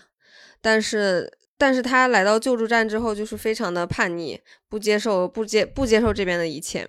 [0.59, 6.85] 但是，但是他来到救助站之后，就是非常的叛逆，不接受不接不接受这边的一切。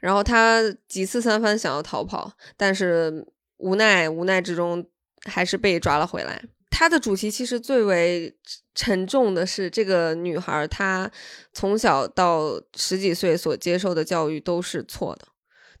[0.00, 3.24] 然后他几次三番想要逃跑，但是
[3.58, 4.84] 无奈无奈之中，
[5.26, 6.42] 还是被抓了回来。
[6.70, 8.36] 他的主题其实最为
[8.74, 11.10] 沉重的是，这个女孩她
[11.52, 15.28] 从小到十几岁所接受的教育都是错的。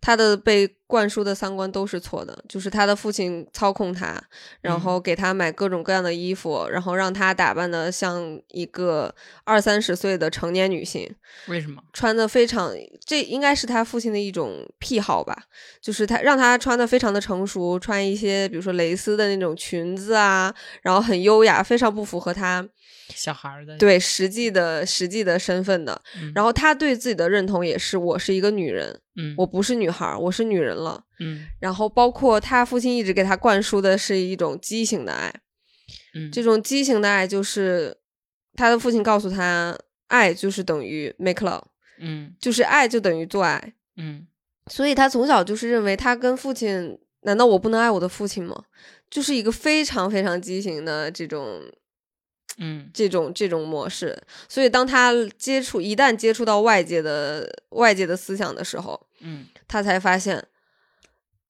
[0.00, 4.22] 她的被灌输的三观都是错的，就是他的父亲操控他，
[4.60, 9.12] 然后给他买各种各样的衣服，然后让他打扮的像一个
[9.44, 11.12] 二三十岁的成年女性。
[11.48, 11.82] 为什么？
[11.92, 12.72] 穿的非常，
[13.04, 15.36] 这应该是他父亲的一种癖好吧？
[15.80, 22.66] 就是他让他穿的非常的成熟，穿一些比如说蕾丝的那种裙子啊，然后很优雅，非常不符合他。
[23.08, 26.00] 小孩的对实际的实际的身份的，
[26.34, 35.34] 然后他对自己的认同也是我是一个女人，嗯，我不是女孩，我是女人了，嗯，然后包括他父亲一直给他灌输的是一种畸形的爱，
[36.14, 37.96] 嗯，这种畸形的爱就是
[38.54, 39.76] 他的父亲告诉他，
[40.08, 41.64] 爱就是等于 make love，
[41.98, 44.26] 嗯，就是爱就等于做爱，嗯，
[44.70, 48.64] 所以他从小就是认为他跟父亲，难道我不能爱我的父亲吗？
[49.10, 51.62] 就是一个非常非常畸形的这种。
[52.58, 60.42] 嗯，这种这种模式，所以当他接触一旦接触到外界的外界的思想的时候，嗯，他才发现，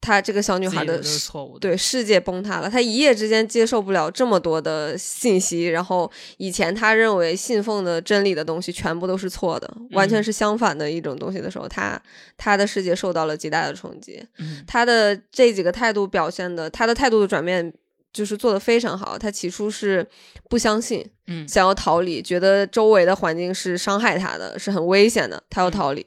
[0.07, 2.71] 他这个小女孩的错误，对世界崩塌了。
[2.71, 12.01] 她一夜之间接受不了这么多的信息，然后以前她认为信奉的真理的东西全部都是错的，完全是相反的一种东西的时候，她
[12.37, 14.25] 她的世界受到了极大的冲击。
[14.65, 17.73] 她的这几个态度表现的，她的态度的转变。
[18.17, 19.19] 就是做的非常好。
[19.19, 20.07] 他起初是
[20.49, 26.05] 不相信，嗯，想要逃离，觉得周围的环境是伤害他的，是很危险的，他要逃离。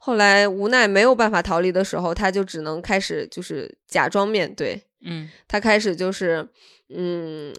[0.00, 6.48] 后来无奈没有办法逃离的时候，他就只能开始就是假装面对，嗯，他开始就是
[6.88, 7.54] 嗯，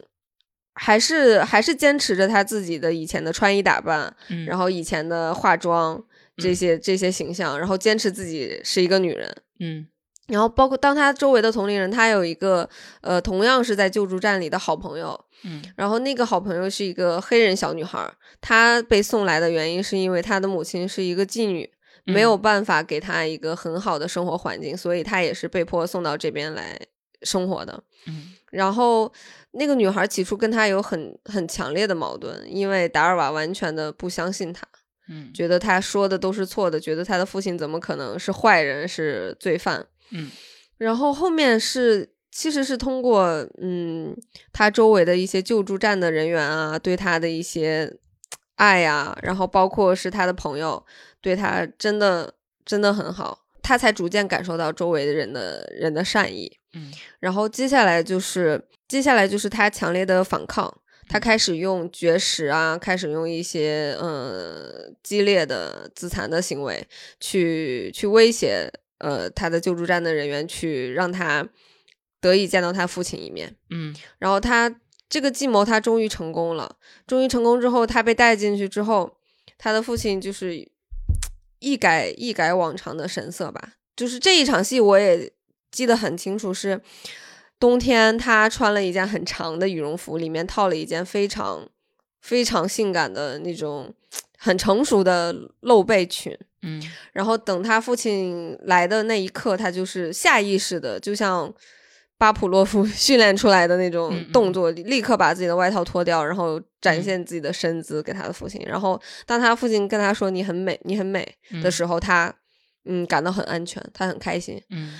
[0.73, 6.03] 还是还是坚持着他自己的以前的穿衣打扮，嗯然后以前的化妆
[6.37, 9.31] 这些这些形象，然后坚持自己是一个女人。
[9.59, 9.85] 嗯
[10.27, 12.69] 然后包括当他周围的同龄人，他有一个
[13.01, 21.69] 呃同样是在救助站里的好朋友，嗯然后那个好朋友是一个黑人小女孩儿，她被送来的原因是因为她的母亲是一个妓女，
[22.05, 26.79] 嗯没有办法给她一个很好的生活环境，所以她也是被迫送到这边来
[27.23, 27.83] 生活的。
[28.07, 29.11] 嗯然后
[29.51, 34.65] 那个女孩起初跟她有很很强烈的矛盾，因为达尔瓦完全的不相信她，
[35.09, 39.85] 嗯觉得他说的都是错的，觉得他的父亲怎么可能是坏人是罪犯。
[40.11, 40.29] 嗯。
[40.77, 44.15] 然后后面是其实是通过嗯
[44.51, 47.97] 他周围的一些救助站的人员啊，对他的一些
[48.55, 50.83] 爱呀、然后包括是他的朋友
[51.19, 52.33] 对他真的
[52.65, 56.57] 真的很好，他才逐渐感受到周围的人的人的善意。
[56.73, 56.91] 嗯。
[57.19, 66.87] 然后接下来就是接下来就是他强烈的反抗，他开始用绝食啊，开始用一些呃激烈的自残的行为
[67.19, 71.47] 去去威胁呃他的救助站的人员，去让他
[72.19, 73.55] 得以见到他父亲一面。
[73.69, 74.73] 嗯然后他
[75.09, 79.17] 这个计谋他终于成功了，终于成功之后，他被带进去之后，
[79.57, 80.67] 他的父亲就是
[81.59, 83.73] 一改一改往常的神色吧。
[83.95, 85.31] 就是这一场戏我也
[85.69, 86.79] 记得很清楚，是
[87.59, 91.67] 冬天他穿了一件很长的羽绒服，里面套了一件非常
[92.21, 93.93] 非常性感的那种
[94.43, 96.35] 很成熟的露背裙。
[96.63, 96.81] 嗯
[97.13, 101.51] 然后等他父亲来的那一刻，他就是下意识的，就像
[102.17, 108.61] 巴甫洛夫 训练出来的那种嗯嗯动作，立刻把自己的外套脱掉，然后展现自己的身姿给他的父亲。
[108.65, 111.27] 然后当他父亲跟他说“你很美，你很美”
[111.63, 112.31] 的时候，他
[112.85, 114.61] 嗯感到很安全，他很开心。
[114.69, 114.93] 嗯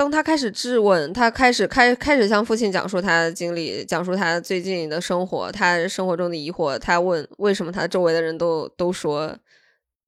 [0.00, 6.78] 当他开始质问，他开始开开始向父亲讲述他的经历，讲述他最近的生活，他生活中的疑惑。
[6.78, 9.38] 他问为什么他周围的人都都说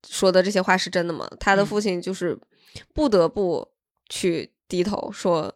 [0.08, 1.30] 说的这些话是真的吗？
[1.38, 2.38] 他的嗯父亲就是
[2.94, 3.68] 不得不
[4.08, 5.54] 去低头说：“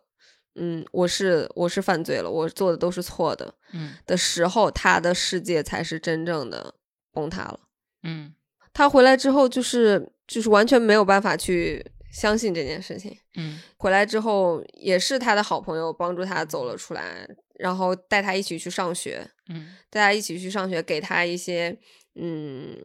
[0.56, 6.74] 嗯，我是我是犯罪了，我做的都是错的。”嗯的时候，他的世界才是真正的
[7.10, 7.60] 崩塌了。
[8.02, 8.34] 嗯
[8.74, 11.82] 他回来之后，就是就是完全没有办法去
[12.20, 13.16] 相信这件事情。
[13.34, 21.76] 嗯回来之后，也是他的好朋友帮助他走了出来，然后带他一起去上学，嗯带他一起去上学，给他一些
[22.14, 22.76] 嗯，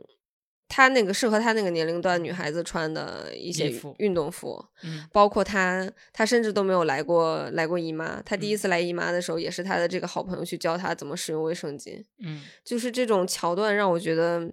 [0.67, 8.21] 他那个适合他那个年龄段女孩子穿的一些运动服，嗯包括他，他甚至都没有来过来过姨妈。
[8.23, 12.03] 他第一嗯次来姨妈的时候，也是他的这个好朋友去教他怎么使用卫生巾。
[12.19, 14.51] 嗯就是这种桥段让我觉得，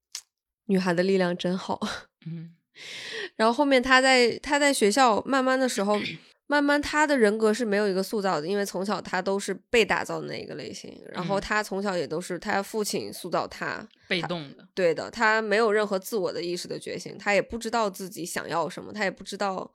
[0.66, 1.78] 女孩的力量真好。
[2.26, 2.54] 嗯
[3.36, 5.98] 然后后面他在他在学校慢慢的时候，
[6.48, 11.40] 慢慢他的人格是没有一个塑造的，因为从小他都是被打造的那一个类型，然后嗯。
[11.40, 19.72] 他从小也都是他父亲塑造他，被动的对的，他没有任何自我的意识的觉醒，他也不知道自己想要什么，他也不知道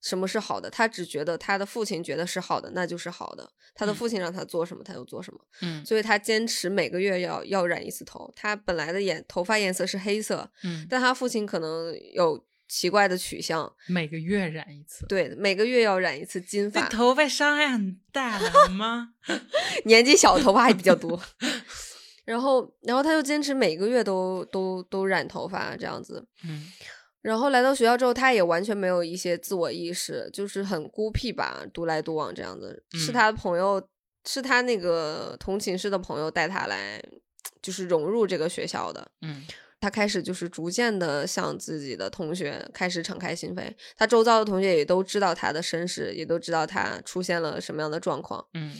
[0.00, 3.94] 什么是好的，他只觉得他的父亲觉得是好的，那就是好的，他的嗯。
[3.94, 5.84] 父亲让他做什么他就做什么，嗯。
[5.84, 10.86] 所以他坚持每个月要要染一次头，他本来的颜头发颜色是黑色，嗯。
[10.88, 13.72] 但他父亲可能有奇怪的取向。
[13.86, 19.10] 每个月染一次，对，每个月要染一次金对发，头发伤害很大的好吗？
[19.84, 21.20] 年纪小头发还比较多。
[22.24, 26.26] 然后，然后他就坚持每个月都都都染头发这样子。
[26.44, 26.66] 嗯
[27.20, 32.84] 然后来到学校之后，他也完全没有一些自我意识，就是很孤僻吧，独来独往这样子。
[32.92, 33.82] 是嗯他的朋友，
[34.26, 37.02] 是他那个同寝室的朋友带他来，
[37.62, 39.10] 就是融入这个学校的。
[39.22, 39.42] 嗯
[39.84, 48.42] 他开始就是逐渐的向自己的同学开始敞开心扉，他周遭的同学也都知道他的身世，也都知道他出现了什么样的状况。
[48.54, 48.72] 嗯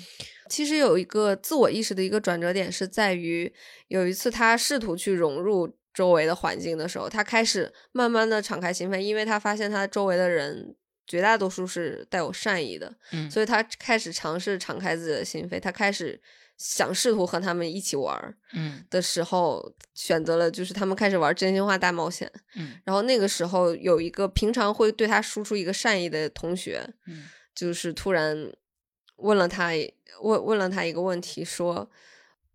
[0.49, 3.53] 其实有一个自我意识的一个转折点是在于，
[3.89, 10.75] 有一次他试图去融入周围的环境的时候，他开始慢慢的敞开心扉，因为他发现他周围的人
[11.07, 16.19] 绝大多数是带有善意的，嗯，所以他开始尝试敞开自己的心扉，他开始
[16.57, 27.25] 想试图和他们一起玩儿嗯的时候，选择了就是他们开始玩真心话大冒险，嗯然后那个时候有一个平常会对他输出一个善意的同学，嗯
[27.55, 28.53] 就是突然
[29.17, 29.71] 问了他
[30.23, 31.91] 问问了他一个问题，说：“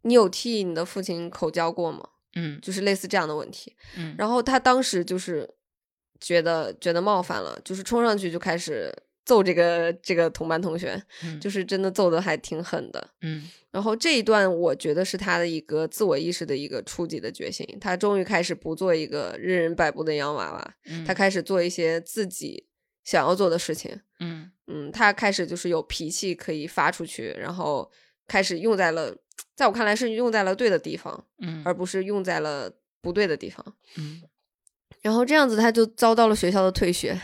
[0.03, 3.75] 你有替你的父亲口交过吗？”嗯就是类似这样的问题。
[3.97, 5.49] 嗯，然后他当时就是
[6.21, 8.93] 觉得觉得冒犯了，就是冲上去就开始
[9.29, 13.09] 揍这个这个同班同学，嗯就是真的揍的还挺狠的。
[13.21, 22.65] 嗯然后这一段我觉得是他的一个自我意识的一个初级的觉醒，他终于开始不做一个任人摆布的洋娃娃，嗯，他开始做一些自己
[23.03, 24.01] 想要做的事情。
[24.19, 27.91] 嗯嗯，他开始就是有脾气可以发出去，然后
[28.27, 29.15] 开始用在了，
[29.55, 32.71] 在我看来是用在了对的地方，嗯，而不是用在了
[33.01, 33.63] 不对的地方。
[33.97, 34.19] 嗯，
[35.01, 37.19] 然后这样子他就遭到了学校的退学，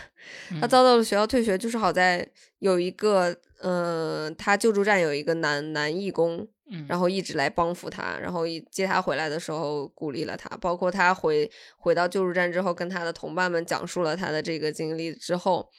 [0.59, 2.27] 他遭到了学校退学，就是好在
[2.59, 6.47] 有一个，呃，他救助站有一个男男义工。
[6.87, 11.47] 然后一直来帮扶他，然后接他回来的时候鼓励了他，包括他回
[11.77, 15.69] 回到救助站之后，跟他的同伴们讲述了他的这个经历之后，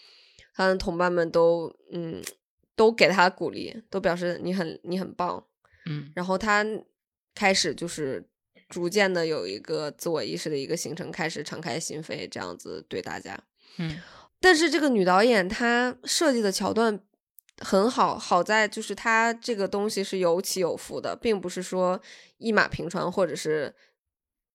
[0.54, 2.22] 他的同伴们都嗯
[2.76, 5.44] 都给他鼓励，都表示你很你很棒，
[5.86, 6.64] 嗯，然后他
[7.34, 8.24] 开始就是
[8.68, 13.38] 逐渐的有一个自我意识的一个形成，开始敞开心扉这样子对大家，
[13.78, 13.98] 嗯，
[14.40, 17.00] 但是这个女导演她设计的桥段。
[17.60, 21.98] 很好，好在就是她这个东西是有起有伏的，并不是说
[22.36, 23.74] 一马平川或者是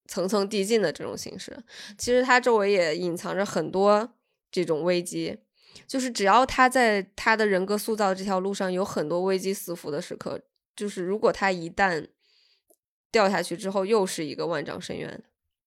[0.05, 1.57] 层层递进的这种形式。
[1.97, 4.13] 其实它周围也隐藏着很多
[4.51, 5.35] 这种危机，
[5.87, 10.39] 就是只要他在他的人格塑造这条路上有很多危机四伏的时刻，
[10.75, 12.05] 就是如果他一旦
[13.11, 15.23] 掉下去之后，又是一个万丈深渊。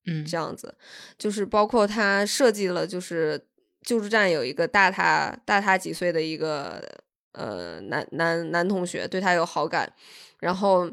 [0.06, 0.74] 嗯，这样子，
[1.18, 3.46] 就是包括他设计了，就是
[3.82, 7.02] 救助站有一个大他大他几岁的一个。
[7.36, 9.92] 呃，男男男同学对他有好感，
[10.38, 10.88] 然后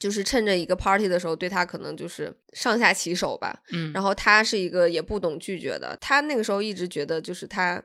[0.00, 3.62] 就是趁着一个 party 的时候，对他可能就是上下其手吧。
[3.70, 7.80] 嗯，然后他是一个也不懂拒绝的，他那个时候一直觉得就是他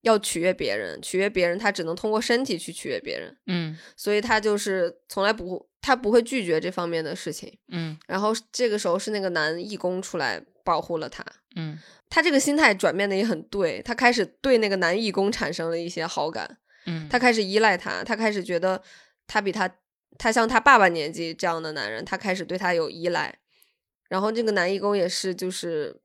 [0.00, 3.36] 要取悦别人，取悦别人，他只能通过身体去取悦别人。
[3.46, 7.56] 嗯，所以他就是从来不他不会拒绝这方面的事情。
[7.68, 11.24] 嗯，然后这个时候是那个男义工出来保护了他。
[11.54, 11.78] 嗯，
[12.10, 16.58] 他这个心态转变的也很对，他开始对那个男义工产生了一些好感。
[16.86, 18.82] 嗯，他开始依赖他，他开始觉得
[19.28, 19.70] 他比他，
[20.18, 23.38] 他像他爸爸年纪这样的男人，他开始对他有依赖。
[24.08, 26.00] 然后这个男义工也是，就是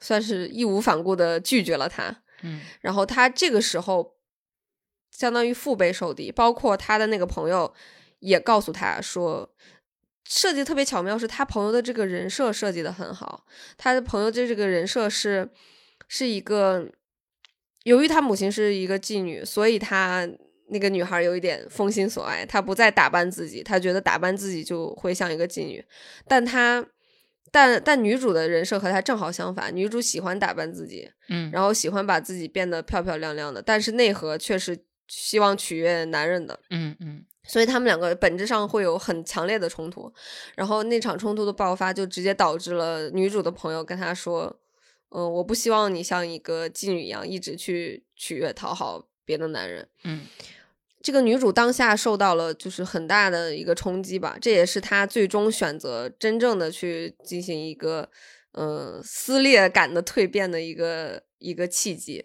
[0.00, 2.22] 算是义无反顾的拒绝了他。
[2.42, 4.16] 嗯，然后他这个时候
[5.10, 7.72] 相当于腹背受敌，包括他的那个朋友
[8.22, 9.54] 也告诉他说，
[10.24, 13.44] 设计特别巧妙，是他朋友的这个人设设计的很好。
[13.76, 15.50] 他的朋友的这个人设是
[16.08, 16.90] 是一个。
[17.84, 20.24] 由于他母亲是一个妓女，所以他
[20.68, 25.84] 那个女孩有一点风心所爱，她不再打扮自己，她觉得打扮自己就会像一个妓女。
[26.28, 26.86] 但她，
[27.50, 40.12] 但但女主的人设和她正好相反，女主喜欢打扮自己，嗯，然后喜欢把自己变得漂漂亮亮的，但是内核却是希望取悦男人的，嗯嗯，所以他们两个本质上会有很强烈的冲突。
[40.54, 44.58] 然后那场冲突的爆发，就直接导致了女主的朋友跟她说。
[45.14, 49.86] 嗯，我不希望你像一个妓女一样一直去取悦、讨好别的男人。
[50.04, 50.22] 嗯，
[51.02, 58.08] 这个女主当下受到了就是很大的一个冲击吧，这也是她最终选择真正的去进行一个
[58.52, 62.24] 呃撕裂感的蜕变的一个一个契机。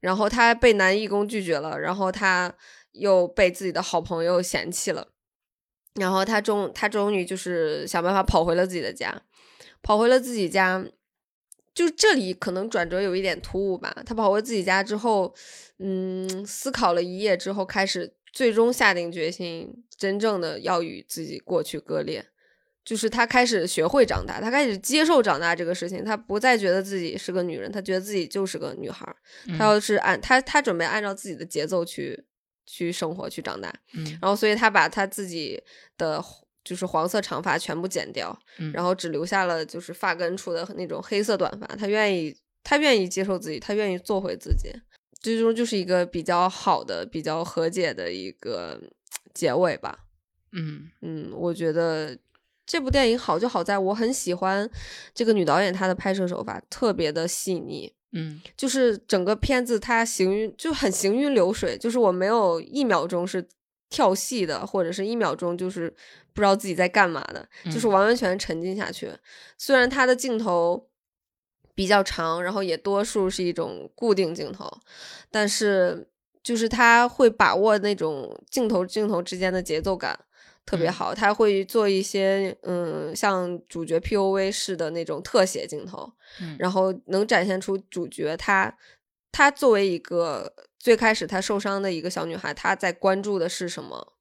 [0.00, 2.52] 然后她被男义工拒绝了，然后她
[2.98, 5.08] 又被自己的好朋友嫌弃了，
[5.94, 9.22] 然后他终他终于就是想办法跑回了自己的家，
[9.82, 10.84] 跑回了自己家。
[11.74, 13.94] 就这里可能转折有一点突兀吧。
[14.06, 15.34] 他跑回自己家之后，
[15.78, 22.24] 嗯，思考了一夜之后，开始最终下定决心，真正的要与自己过去割裂。
[22.82, 26.02] 就是他开始学会长大，他开始接受长大这个事情。
[26.02, 29.14] 他不再觉得自己是个女人，他觉得自己就是个女孩。
[29.58, 32.24] 他要是按他，他准备按照自己的节奏去
[32.66, 33.72] 去生活，去长大。
[33.94, 35.62] 嗯，然后所以他把他自己
[35.96, 36.22] 的。
[36.66, 38.36] 就是黄色长发全部剪掉，
[38.74, 41.66] 然后只留下了就是发根处的那种黑色短发。
[41.76, 44.72] 他愿意，他愿意接受自己，他愿意做回自己。
[45.20, 48.82] 最终就是一个比较好的、比较和解的一个
[49.32, 49.96] 结尾吧。
[50.50, 52.18] 嗯嗯，我觉得
[52.66, 54.68] 这部电影好就好在我很喜欢
[55.14, 57.92] 这个女导演她的拍摄手法，特别的细腻。
[58.12, 63.46] 嗯，就是整个片子它行云就很行云流水，就是我没有一秒钟是
[63.88, 65.94] 跳戏的，或者是一秒钟就是。
[66.36, 69.10] 不知道自己在干嘛的，就是完完全沉浸下去。
[69.56, 70.86] 虽然它的镜头
[71.74, 74.70] 比较长，然后也多数是一种固定镜头，
[75.30, 76.06] 但是
[76.42, 80.25] 就是他会把握那种镜头镜头之间的节奏感
[80.66, 81.14] 特别好。
[81.14, 86.12] 他会做一些嗯，像主角 P O V 式的那种特写镜头，
[86.58, 88.76] 然后能展现出主角他
[89.32, 94.12] 他作为一个最开始他受伤的一个小女孩，她在关注的是什么。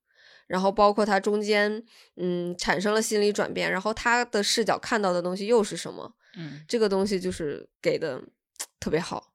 [0.47, 1.83] 然后包括她中间，
[2.17, 6.13] 嗯，产生了心理转变，然后她的视角看到的东西又是什么？
[6.37, 8.21] 嗯，这个东西就是给的
[8.79, 9.33] 特别好，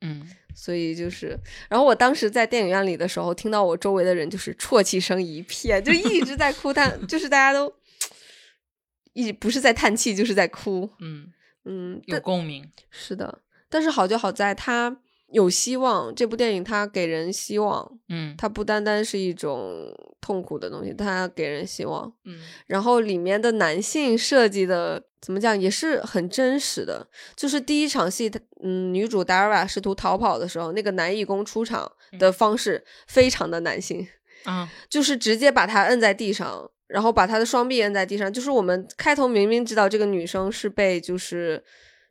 [0.00, 1.38] 嗯，所以就是，
[1.68, 7.72] 然后我当时在电影院里的时候，听到我周围的人就是啜泣声一片，就一直在哭，但， 就是大家都
[9.12, 11.32] 一不是在叹气，就是在哭，嗯
[11.64, 15.00] 嗯，有共鸣，是的，但是好就好在他
[15.32, 16.14] 有希望。
[16.14, 22.12] 这部电影它给人希望，嗯，它不单单是一种痛苦的东西，它给人希望。
[22.24, 27.06] 嗯，然后里面的男性设计的怎么讲也是很真实的。
[27.36, 28.30] 就是第一场戏，
[28.62, 34.06] 嗯，女主达尔瓦试图逃跑的时候，那个男义工出场的方式非常的男性，
[34.44, 36.70] 啊， 就是直接把他摁在地上。
[36.88, 41.62] 然后把他的双臂摁在地上，就是我们开头明明知道这个女生是被就是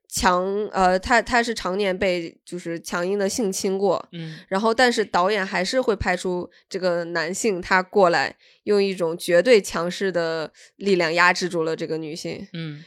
[0.07, 12.83] 强呃，他他是常年被就是强硬的性侵过，嗯，然后但是导演还是会拍出这个男性他过来用一种绝对强势的力量压制住了这个女性，嗯，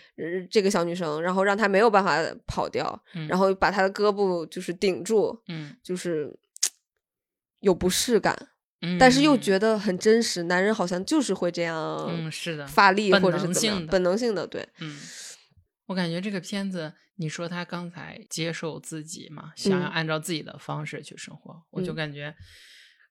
[0.51, 6.35] 这个小女生，然后让她没有办法跑掉，然后把她的胳膊就是顶住，嗯，就是
[7.61, 8.49] 有不适感。
[8.83, 11.77] 嗯，但是又觉得很真实，男人好像就是会这样，
[12.09, 14.97] 嗯，是的，发力或者是怎么样本能性的，对，嗯，
[15.91, 22.33] 我感觉这个片子，你说他刚才接受自己嘛，想要按照自己的方式去生活，我就感觉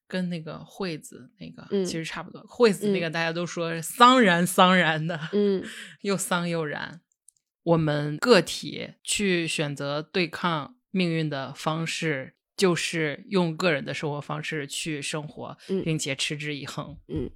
[0.08, 2.42] 跟那个惠子那个其实差不多。
[2.48, 5.62] 惠子那个大家都说桑然桑然的，嗯，
[6.04, 7.02] 又桑又然。
[7.64, 12.36] 我们个体去选择对抗命运的方式。
[12.56, 16.94] 就是用个人的生活方式去生活，并且持之以恒。
[17.08, 17.32] 嗯，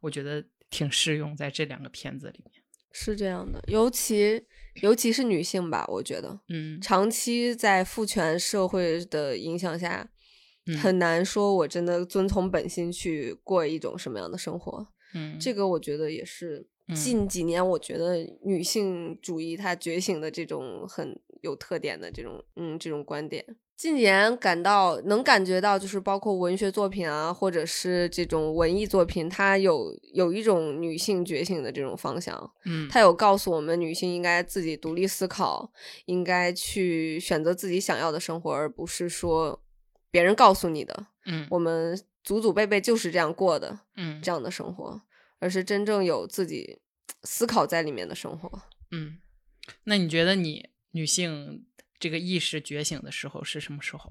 [0.00, 2.62] 我觉得挺适用在这两个片子里面。
[2.92, 4.44] 是这样的，尤其
[4.80, 10.10] 尤其是女性吧，我觉得，嗯，长期在父权社会的影响下，
[10.80, 14.86] 很难说我真的遵从本心去过一种什么样的生活。
[15.14, 23.56] 嗯，这个我觉得也是近几年我觉得女性主义它觉醒的这种很有特点的这种嗯这种观点。
[23.76, 32.50] 近年感到能感觉到，就是包括文学作品啊，或者是这种文艺作品，它有有一种女性觉醒的这种方向。
[32.64, 35.70] 嗯，它有告诉我们，女性应该自己独立思考，
[36.06, 39.62] 应该去选择自己想要的生活，而不是说
[40.10, 41.08] 别人告诉你的。
[41.26, 43.80] 嗯，我们祖祖辈辈就是这样过的。
[43.98, 45.02] 嗯，这样的生活，
[45.38, 46.78] 而是真正有自己
[47.24, 48.50] 思考在里面的生活。
[48.90, 49.18] 嗯，
[49.84, 51.65] 那你觉得你女性？
[51.98, 54.10] 这个意识觉醒的时候是什么时候？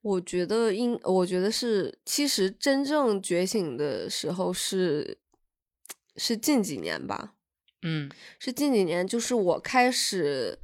[0.00, 5.18] 我觉得应，我觉得是，其实真正觉醒的时候是
[6.16, 7.34] 是近几年吧。
[7.82, 10.58] 嗯，是近几年，就是我开始，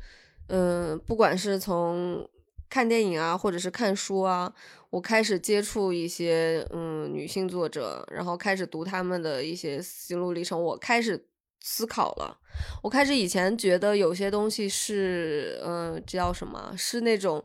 [0.48, 2.28] 嗯，不管是从
[2.68, 4.54] 看电影啊，或者是看书啊，
[4.90, 11.28] 我开始接触一些嗯女性作者，然后开始读他们的一些心路历程，我开始。
[11.60, 12.38] 思考了，
[12.82, 16.74] 我开始以前觉得有些东西是，嗯，叫什么？
[16.76, 17.44] 是那种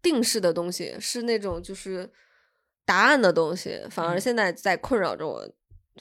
[0.00, 2.10] 定式的东西，是那种就是
[2.84, 3.82] 答案的东西。
[3.90, 5.46] 反而现在在困扰着我，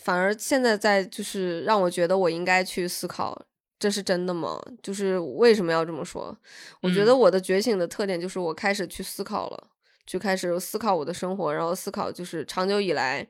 [0.02, 3.46] 反而现在在就是让我觉得我应该去思考，
[3.80, 4.62] 这是真的吗？
[4.82, 6.36] 就是为什么要这么说？
[6.82, 9.68] 我觉得我的觉醒的特点就是我开始去思考了，
[10.06, 13.28] 就开始思考我的生活，然后思考就是长久以来。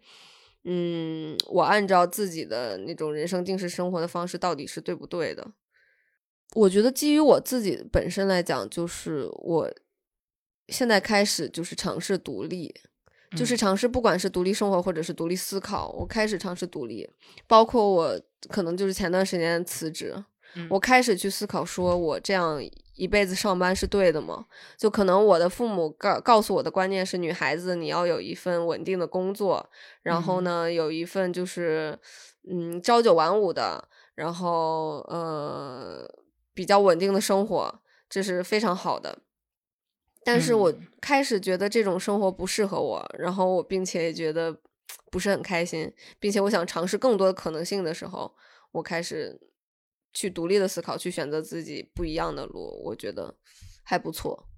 [0.63, 5.51] 嗯，我按照自己的那种人生定式生活的方式，到底是对不对的？
[6.53, 9.73] 我觉得基于我自己本身来讲，就是我
[10.67, 12.73] 现在开始就是尝试独立，
[13.35, 17.09] 就是尝试不管是独立生活或者是独立思考，我开始尝试独立，
[17.47, 20.13] 包括我可能就是前段时间辞职，
[20.69, 22.61] 我开始去思考，说我这样。
[23.01, 24.45] 一辈子上班是对的吗？
[24.77, 29.67] 就可能我的父母告告诉我的观念是，女孩子你要有一份稳定的工作，
[30.03, 31.97] 然后呢，有一份就是
[32.47, 36.07] 嗯朝九晚五的，然后呃
[36.53, 39.17] 比较稳定的生活，这是非常好的。
[40.23, 40.71] 但是我
[41.01, 44.55] 开始觉得这种生活不适合我，然后我并且也觉得
[45.09, 48.35] 不是很开心，并且我想尝试更多的可能性的时候，
[48.73, 49.50] 我开始。
[50.13, 53.37] 去独立的思考，去选择自己不一样的路，我觉得
[53.83, 54.49] 还不错。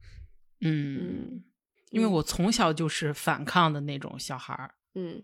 [0.61, 1.43] 嗯，
[1.91, 4.75] 因为我从小就是反抗的那种小孩儿。
[4.95, 5.23] 嗯，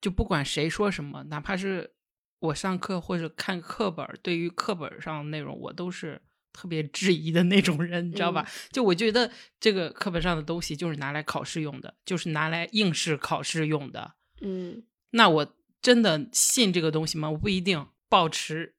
[0.00, 1.94] 就不管谁说什么，哪怕是
[2.40, 6.20] 我上课或者看课本，对于课本上内容，我都是
[6.52, 8.46] 特别质疑的那种人，你知道吧？
[8.70, 14.14] 就我觉得这个课本上的东西就是拿来考试用的，就是拿来应试考试用的。
[14.40, 17.30] 嗯，那我真的信这个东西吗？
[17.30, 18.74] 我不一定，保持。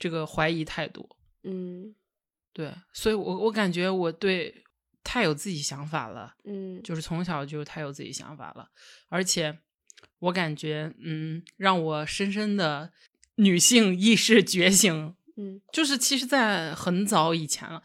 [0.00, 1.06] 这个怀疑态度，
[1.44, 1.94] 嗯，
[2.54, 4.64] 对，所以我我感觉我对
[5.04, 8.70] 太有自己想法了，嗯，就是从小就太有自己想法了，
[9.10, 9.58] 而且
[10.20, 12.90] 我感觉，嗯，让我深深的
[13.34, 17.82] 女性意识觉醒，嗯，就是其实，在很早以前了，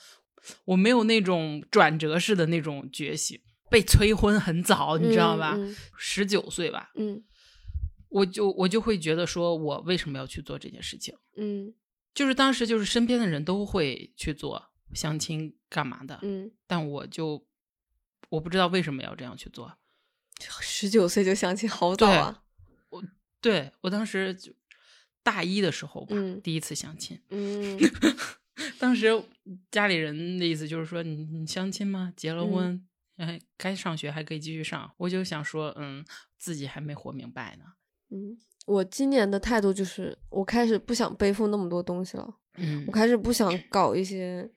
[0.64, 3.38] 我没有那种转折式的那种觉醒，
[3.70, 5.58] 被催婚很早，你知道吧？
[5.98, 7.22] 十九岁吧，嗯，
[8.08, 11.14] 我就我就会觉得说，我为什么要去做这件事情？
[11.36, 11.74] 嗯。
[12.16, 17.46] 就是当时就是身边的人都会去做相亲干嘛的，嗯，但我就
[18.30, 19.78] 我不知道为什么要这样去做。
[20.40, 22.44] 十九岁就相亲，好早啊！
[22.90, 23.04] 我
[23.40, 24.52] 对我当时就
[25.22, 27.22] 大一的时候吧，嗯第一次相亲。
[27.30, 27.78] 嗯
[28.80, 29.08] 当时
[29.70, 32.14] 家里人的意思就是说，你你相亲吗？
[32.16, 32.86] 结了婚，
[33.18, 34.94] 哎，该上学还可以继续上。
[34.98, 36.06] 我就想说，嗯，
[36.38, 37.66] 自己还没活明白呢。
[38.10, 42.84] 嗯，我今年的态度就是，我开始不想背负那么多东西了，嗯。
[42.88, 44.50] 我开始不想搞一些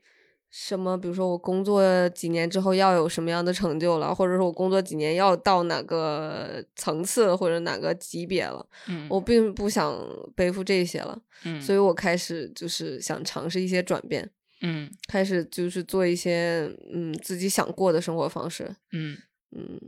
[0.51, 9.95] 什么，比如说我工作几年之后要有什么样的成就了，或者说我工作几年要到哪个层次或者哪个级别了，嗯，我并不想
[10.35, 14.31] 背负这些了，嗯，所以我开始就是想尝试一些转变，
[14.63, 14.91] 嗯。
[15.07, 19.19] 开始就是做一些嗯自己想过的生活方式，嗯，
[19.55, 19.79] 嗯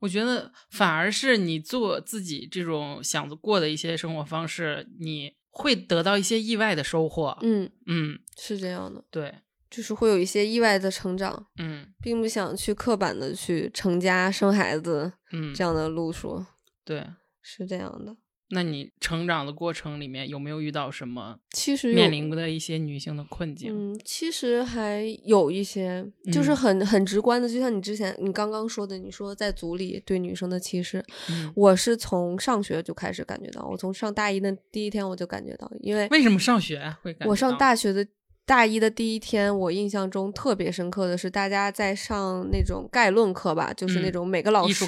[0.00, 7.36] 我觉得反而是你做自己这种想过的一些生活方式，你会得到一些意外的收获。
[7.42, 9.34] 嗯，嗯，是这样的，对，
[9.70, 11.46] 就是会有一些意外的成长。
[11.58, 16.44] 嗯并不想去刻板的去成家生孩子嗯，这样的路数，
[16.84, 17.06] 对。
[17.46, 18.16] 是这样的。
[18.50, 23.72] 那你成长的过程里面有没有遇到什么其实面临的一些女性的困境？
[23.72, 38.06] 嗯，其实还有一些，就是嗯很很直观的，就像你之前你刚刚说的，你说在组里对女生的歧视，嗯我是从上学就开始感觉到，我从上大一的第一天我就感觉到，因为为什么上学会感觉我上大学的
[38.46, 44.84] 大一的第一天，我印象中特别深刻的是，大家在上那种概论课吧，就是那嗯种每个老师？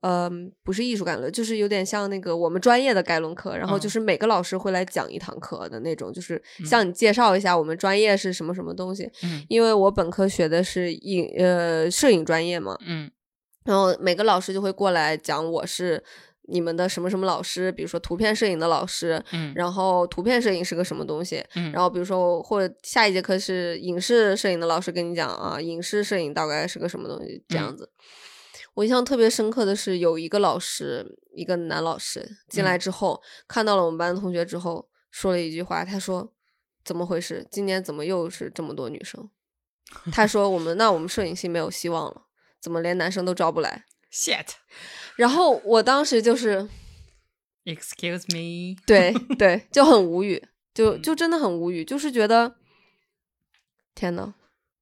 [0.00, 0.30] 呃，
[0.62, 3.90] 不是艺术概论，就是有点像那个我们专业的概论课，然后就嗯。
[3.90, 9.10] 是每个老师会来讲一堂课的那种，就是向你介绍一下我们专业是什么什么东西。
[9.24, 9.44] 嗯。
[9.48, 13.10] 因为我本科学的是影呃摄影专业嘛，嗯。
[13.64, 16.02] 然后每个老师就会过来讲我是
[16.42, 21.72] 你们的什么什么老师，比如说图片摄影的老师，嗯，然后图片摄影是个什么东西，嗯。
[21.72, 27.90] 然后比如说或者下一节课是影视摄影的老师跟你讲啊，影视摄影大概是个什么东西这样嗯子。
[28.78, 36.32] 我印象特别深刻的是，有一个老师，一个男老师进来之后，看到了我们班的同学之后，说了一句话，他说
[36.84, 37.44] ：“怎么回事？
[37.50, 39.28] 今年怎么又是这么多女生？”
[40.12, 42.26] 他说：“我们那我们摄影系没有希望了，
[42.60, 44.46] 怎么连男生都招不来 shit。？”
[45.16, 46.68] 然后我当时就是。
[47.64, 48.80] Excuse me。
[48.86, 52.54] 对 对，就很无语，就嗯就真的很无语，就是觉得，
[53.96, 54.34] 天呐，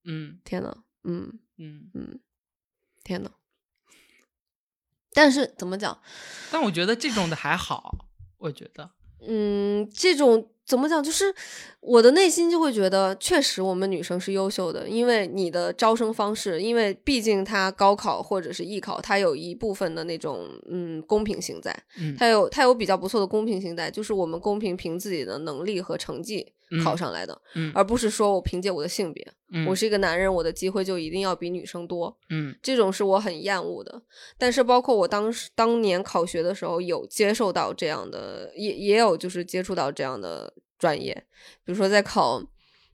[0.04, 2.20] 嗯天呐，嗯嗯，嗯，
[3.02, 3.30] 天呐。
[5.16, 5.98] 但是怎么讲，
[6.52, 7.96] 但我觉得这种的还好，
[8.36, 8.90] 我觉得，
[9.26, 11.34] 嗯，这种怎么讲，就是
[11.80, 22.14] 我的内心就会觉得，确实我们女生是优秀的，因为你的招生方式，因为毕竟它高考或者是艺考，它有一部分的那种嗯公平性在，嗯。
[22.14, 26.52] 它有它有比较不错的公平性在，就是我们公平凭自己的能力和成绩
[26.82, 34.02] 考嗯上来的，嗯而不是说我凭借我的性别，嗯我是一个男人，我的机会就一定要比女生多，嗯这种是我很厌恶的。
[34.36, 41.14] 但是包括我当时当年考学的时候，有接受到这样的，也也有就是接触到这样的专业，
[41.64, 42.42] 比如说在考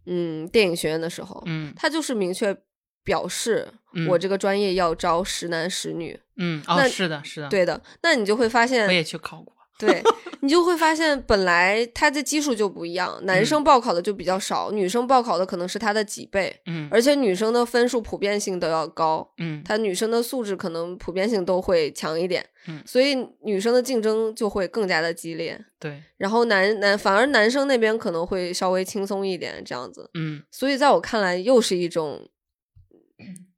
[0.06, 2.56] 嗯电影学院的时候，嗯他就是明确
[3.04, 10.02] 表示嗯我这个专业要招十男十女，嗯，哦，那是的，是的，，对的，那你就会发现我也去考过，对
[10.44, 16.88] 你就会发现，本来他的基数就不一样，男生报考的就比较少，女生报考的可能是他的几倍，嗯。
[16.90, 19.62] 而且女生的分数普遍性都要高，嗯。
[19.64, 22.82] 她女生的素质可能普遍性都会强一点，嗯。
[22.84, 25.64] 所以女生的竞争就会更加的激烈。
[25.78, 30.42] 对，然后男男反而男生那边可能会稍微轻松一点这样子，嗯。
[30.50, 32.28] 所以在我看来又是一种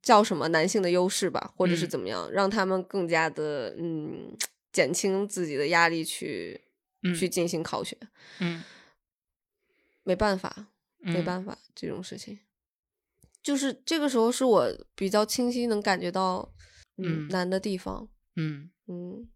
[0.03, 1.89] 叫什么男性的优势吧，或者是嗯。
[1.89, 4.37] 怎么样，让他们更加的嗯
[4.71, 6.64] 减轻自己的压力去、嗯
[7.13, 7.97] 去进行考学。
[8.39, 8.63] 嗯
[10.07, 10.67] 没办法，
[10.99, 12.39] 没嗯办法，这种事情，
[13.41, 16.53] 就是这个时候是我比较清晰能感觉到
[16.97, 19.27] 嗯嗯难的地方，嗯嗯，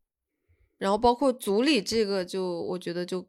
[0.77, 3.27] 然后包括组里这个就我觉得就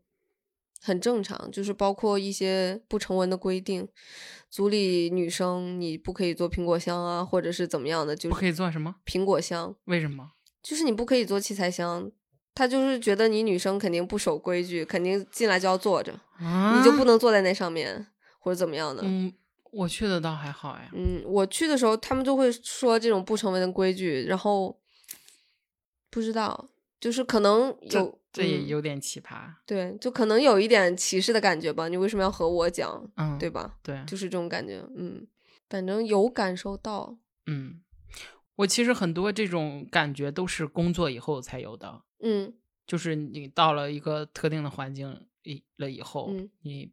[0.83, 3.89] 很正常，就是包括一些不成文的规定，
[4.51, 8.97] 组里女生你不可以做苹果箱啊，或者是怎么样的，就是不可以做什么？
[9.07, 10.33] 苹果箱，为什么？
[10.63, 12.13] 就是你不可以做器材箱。
[12.55, 18.07] 他就是觉得你女生肯定不守规矩，肯定进来就要坐着，啊你就不能坐在那上面
[18.39, 19.03] 或者怎么样的。
[19.05, 19.33] 嗯，
[19.71, 24.79] 我去的倒还好哎，嗯，我去的时候，他们就会说这种不成文的规矩，然后
[26.11, 26.69] 不知道，
[27.01, 31.89] 就是可能这有嗯这也有点奇葩，对，就可能有一点歧视的感觉吧。
[31.89, 33.77] 你为什么要和我讲，嗯，对吧？
[33.83, 34.85] 对，就是这种感觉。
[34.97, 35.27] 嗯，
[35.69, 37.17] 反正有感受到。
[37.47, 37.81] 嗯，
[38.57, 42.55] 我其实很多这种感觉都是工作以后才有的，嗯。
[42.87, 46.51] 就是你到了一个特定的环境以了以后，嗯。
[46.63, 46.93] 你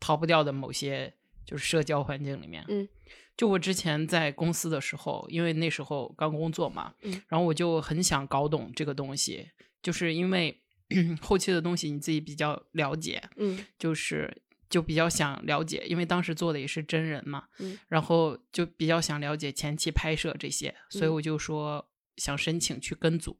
[0.00, 1.14] 逃不掉的某些
[1.46, 2.88] 就是社交环境里面，嗯。
[3.36, 6.94] 就我之前在公司的时候，因为那时候刚工作嘛，
[7.28, 9.50] 然后我就很想搞懂这个东西，
[9.82, 10.60] 就是因为
[11.22, 21.88] 后期的东西你自己比较了解，嗯，就是就比较想了解，因为当时做的也是真人嘛，嗯，然后就比较想了解前期拍摄这些，所以我就说
[22.18, 23.38] 想申请去跟组，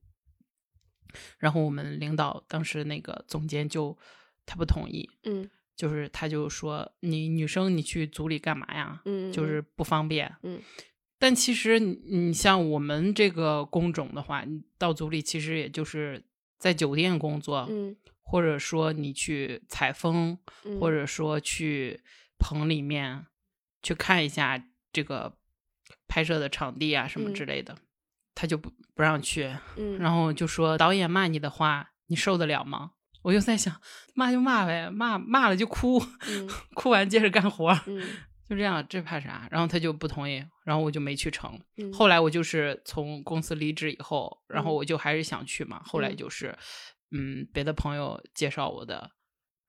[1.39, 3.97] 然后我们领导当时那个总监就
[4.47, 5.49] 他不同意，嗯。
[5.75, 9.01] 就是他就说你女生你去组里干嘛呀？
[9.07, 10.33] 嗯，就是不方便。
[10.43, 10.61] 嗯，
[11.19, 16.23] 但其实你像我们这个工种的话，你到组里其实也就是
[16.59, 20.39] 在酒店工作，嗯，或者说你去采风，
[20.79, 22.01] 或者说去
[22.39, 23.27] 棚里面
[23.83, 25.37] 去看一下这个
[26.07, 27.77] 拍摄的场地啊什么之类的，
[28.35, 29.55] 他就不不让去。
[29.77, 32.93] 嗯，然后就说导演骂你的话，你受得了吗？
[33.23, 33.81] 我就在想，
[34.15, 36.03] 骂就骂呗，骂骂了就哭，
[36.75, 37.73] 哭完接着干活，
[38.51, 39.47] 就这样，这怕啥？
[39.51, 41.57] 然后他就不同意，然后我就没去成。
[41.93, 45.81] 后来我就是从公司离职以后，然后我就还是想去嘛。
[45.85, 46.53] 后来就是，
[47.13, 49.09] 嗯，别的朋友介绍我的，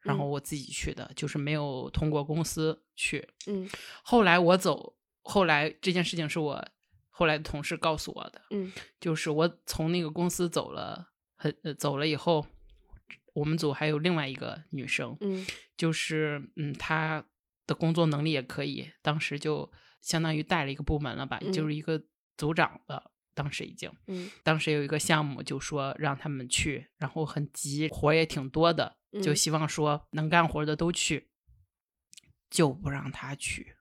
[0.01, 3.27] 然后我自己去的，就是没有通过公司去。
[3.45, 3.69] 嗯，
[4.03, 6.67] 后来我走，后来这件事情是我
[7.15, 8.41] 后来的同事告诉我的。
[8.49, 12.45] 嗯，就是我从那个公司走了，很走了以后。
[13.35, 15.43] 我们组还有另外一个女生，嗯，
[15.75, 17.25] 就是嗯，她
[17.65, 21.99] 的工作能力也可以，当时就相当于带了一个部门了吧，就是一个
[22.37, 23.11] 组长了。
[23.33, 31.31] 当时已经，嗯，当时有一个项目，就说让他们去，然后很急，活也挺多的，就希望说能干活的都去，
[32.51, 33.75] 就不让他去。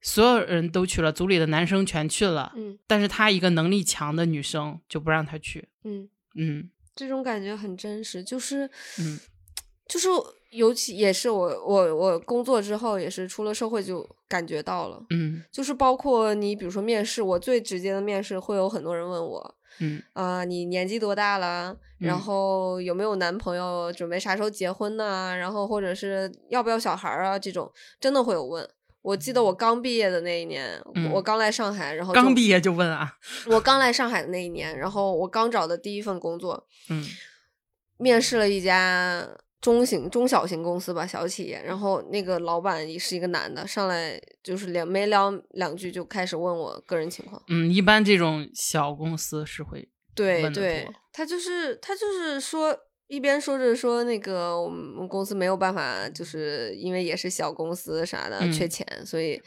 [0.00, 6.70] 所有人都去了，组里的男生全去了，嗯，但是他一个能力强的女生就不让他去，嗯嗯。
[6.94, 8.70] 这种感觉很真实，就是，
[9.00, 9.18] 嗯，
[9.86, 10.08] 就是
[10.52, 21.76] 尤其也是我我我工作之后也是出了社会就感觉到了，嗯，就是包括你比如说面试，我最直接的面试会有很多人问我，嗯啊，你年纪多大了？
[21.98, 23.92] 然后有没有男朋友？
[23.92, 25.36] 准备啥时候结婚呢？
[25.36, 27.38] 然后或者是要不要小孩啊？
[27.38, 27.70] 这种
[28.00, 28.66] 真的会有问。
[29.06, 30.82] 我记得我刚毕业的那一年，
[31.12, 33.16] 我刚来上海，然后刚毕业就问啊。
[33.46, 37.06] 我刚来上海的那一年，然后我刚找的第一份工作，嗯，
[37.98, 39.24] 面试了一家
[39.60, 41.62] 中型、中小型公司吧，小企业。
[41.64, 47.40] 然后那个老板也是一个男的，上来就是聊没聊两句就开始问我个人情况。
[47.46, 52.76] 嗯，一般这种小公司是会对对，他就是他就是说。
[53.08, 59.40] 一边说着说那个我们公司没有办法，就是因为也是小公司啥的缺钱，所以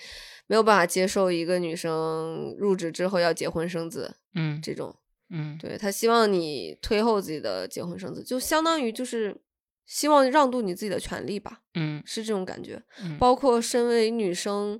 [0.48, 4.96] 没有办法接受一个女生入职之后要结婚生子，嗯，这种，
[5.30, 9.36] 嗯，对他希望你推后自己的结婚生子，就相当于就是
[9.86, 12.82] 希望让渡你自己的权利吧，嗯，是这种感觉，
[13.20, 14.80] 包括身为女生。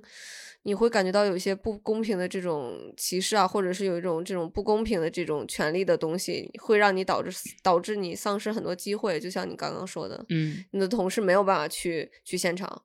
[0.62, 7.30] 你会感觉到有一些不公平的这种歧视啊，或者是有一种这种不公平的这种权利的东西，会让你导致
[7.62, 9.18] 导致你丧失很多机会。
[9.18, 12.82] 就像你刚刚说的，嗯，你的同事没有办法去去现场，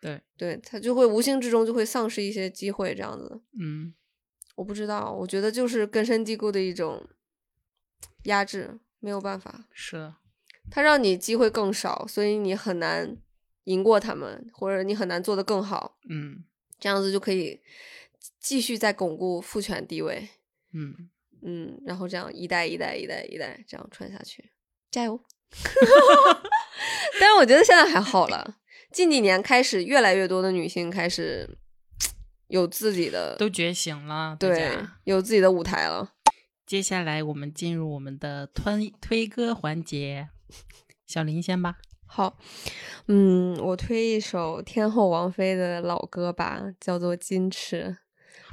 [0.00, 3.40] 对，对他就会无形之中就会丧失一些机会，这样子。
[3.60, 3.94] 嗯，
[4.56, 7.08] 我不知道，我觉得就是根深蒂固的一种
[8.24, 9.66] 压制，没有办法。
[9.70, 10.12] 是，
[10.68, 13.16] 他让你机会更少，所以你很难
[13.64, 15.98] 赢过他们，或者你很难做得更好。
[16.10, 16.42] 嗯。
[16.82, 17.60] 这样子就可以
[18.40, 20.28] 继续再巩固父权地位，
[20.72, 21.08] 嗯
[21.40, 24.50] 嗯，然后这样一代一代一代一代这样传下去，
[24.90, 25.22] 加油！
[27.20, 28.56] 但是我觉得现在还好了，
[28.90, 31.56] 近几年开始越来越多的女性开始
[32.48, 36.14] 有自己的，都觉醒了，对，有自己的舞台了。
[36.66, 40.30] 接下来我们进入我们的推推歌环节，
[41.06, 41.76] 小林先吧。
[42.14, 42.36] 好，
[43.08, 47.96] 嗯，我推一首天后王菲的老歌吧，叫做《矜持》。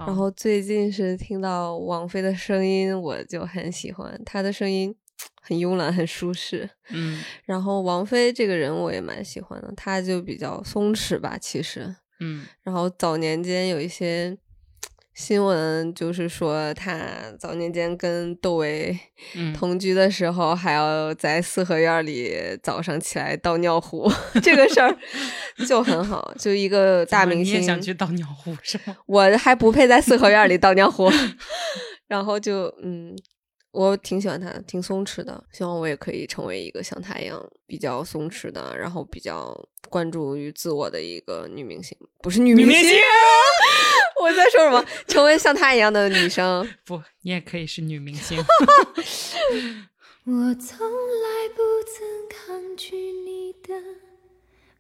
[0.06, 4.96] 然后最近是听到王菲的声音，我就很喜欢她的声音，
[5.42, 6.70] 很慵懒，很舒适。
[6.92, 11.94] 嗯，然后王菲这个人我也蛮喜欢的，她就比较松弛吧，其实。
[12.22, 14.38] 嗯，然后早年间有一些。
[15.14, 16.98] 新闻就是说，他
[17.38, 18.98] 早年间跟窦唯
[19.54, 22.34] 同居的时候，还要在四合院里
[22.64, 24.10] 早上起来倒尿壶，
[24.42, 24.98] 这个事儿
[25.68, 26.34] 就很好。
[26.40, 28.96] 就一个大明星，你也想去倒尿壶是吗？
[29.08, 31.12] 我还不配在四合院里倒尿壶。
[32.08, 33.16] 然后就嗯。
[33.72, 35.44] 我挺喜欢他，挺松弛的。
[35.52, 39.56] 希望我也可以成为一个像他一样比较松弛的，然后比较
[39.90, 41.98] 关注于自我的一个女明星。
[42.22, 43.00] 不是女明星，
[44.22, 44.84] 我在说什么？
[45.08, 46.68] 成为像她一样的女生。
[46.84, 48.38] 不，你也可以是女明星。
[50.26, 53.74] 我从来不曾抗拒你的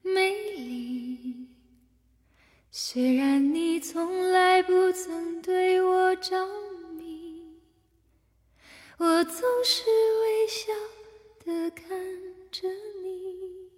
[0.01, 1.47] 美丽，
[2.69, 6.68] 虽然你从来不曾对我着迷，
[9.01, 9.85] 我总是
[10.21, 10.73] 微笑
[11.45, 11.87] 的看
[12.51, 12.67] 着
[13.01, 13.71] 你，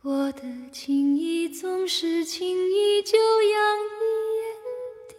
[0.00, 0.40] 我的
[0.72, 4.00] 情意总是轻易就洋溢
[4.38, 4.48] 眼
[5.10, 5.16] 底。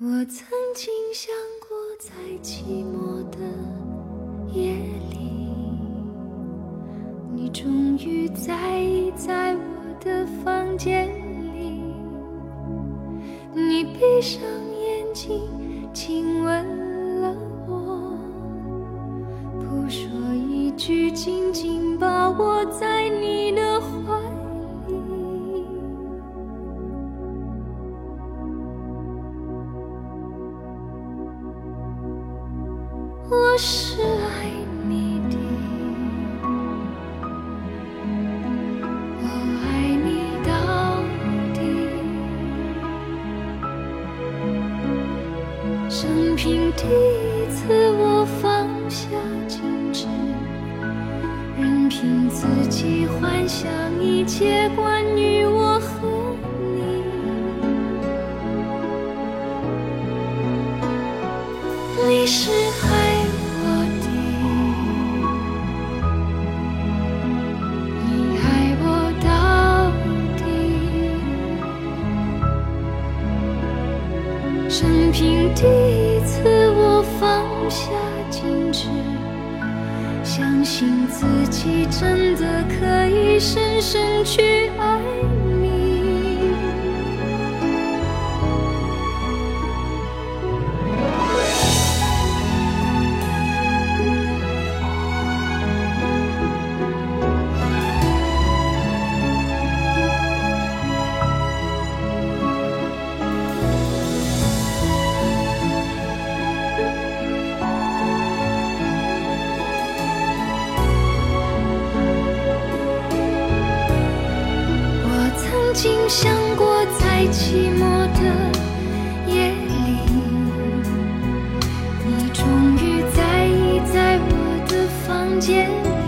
[0.00, 1.34] 我曾经想
[1.68, 2.10] 过，在
[2.42, 3.36] 寂寞的
[4.54, 4.72] 夜
[5.10, 5.18] 里。
[7.34, 11.06] 你终于在意在我的房间
[11.54, 11.78] 里，
[13.52, 14.40] 你闭上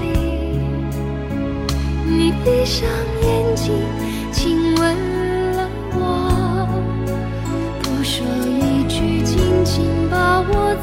[0.01, 0.05] 里，
[2.07, 2.89] 你闭上
[3.23, 3.73] 眼睛
[4.33, 4.83] 亲吻
[5.57, 5.99] 了我，
[7.83, 10.77] 不说一句，紧紧把我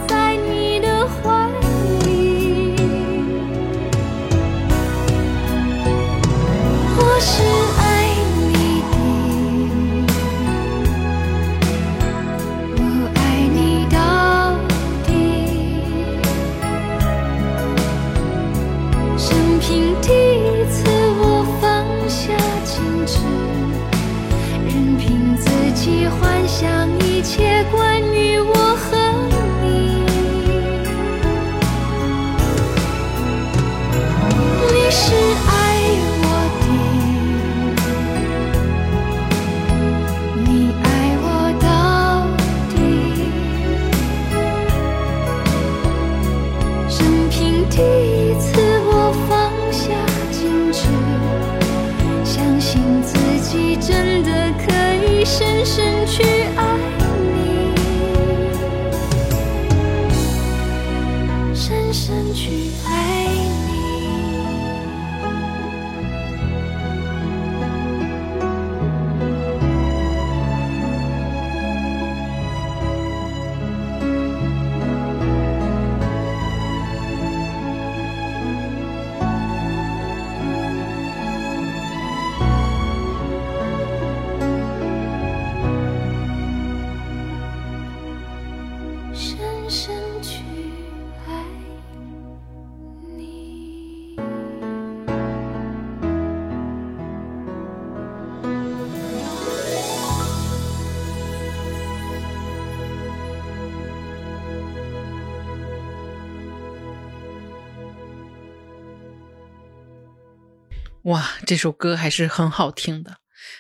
[111.12, 113.18] 哇，这首歌还是很好听的，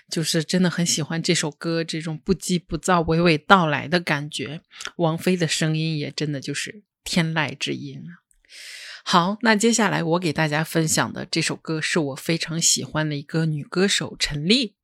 [0.09, 4.61] 就是真的很喜欢这首歌这种不急不躁、娓娓道来的感觉。
[4.95, 8.23] 王菲的声音也真的就是天籁之音啊。
[9.03, 14.77] 好，那接下来我给大家分享的这首歌是我非常喜欢的一个女歌手陈粒。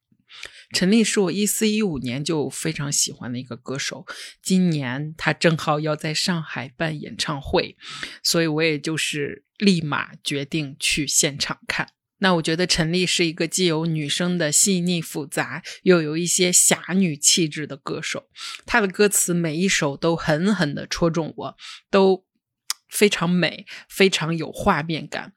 [0.71, 4.05] 陈粒是我一四一五年就非常喜欢的一个歌手，
[4.41, 7.77] 今年她正好要在上海办演唱会，
[8.21, 11.87] 所以我也就是立马决定去现场看。
[12.19, 18.27] 那我觉得陈粒是一个既有女生的细腻复杂，又有一些侠女气质的歌手。
[18.65, 21.57] 她的歌词每一首都狠狠地戳中我，
[21.91, 22.25] 都
[22.89, 25.33] 非常美，非常有画面感。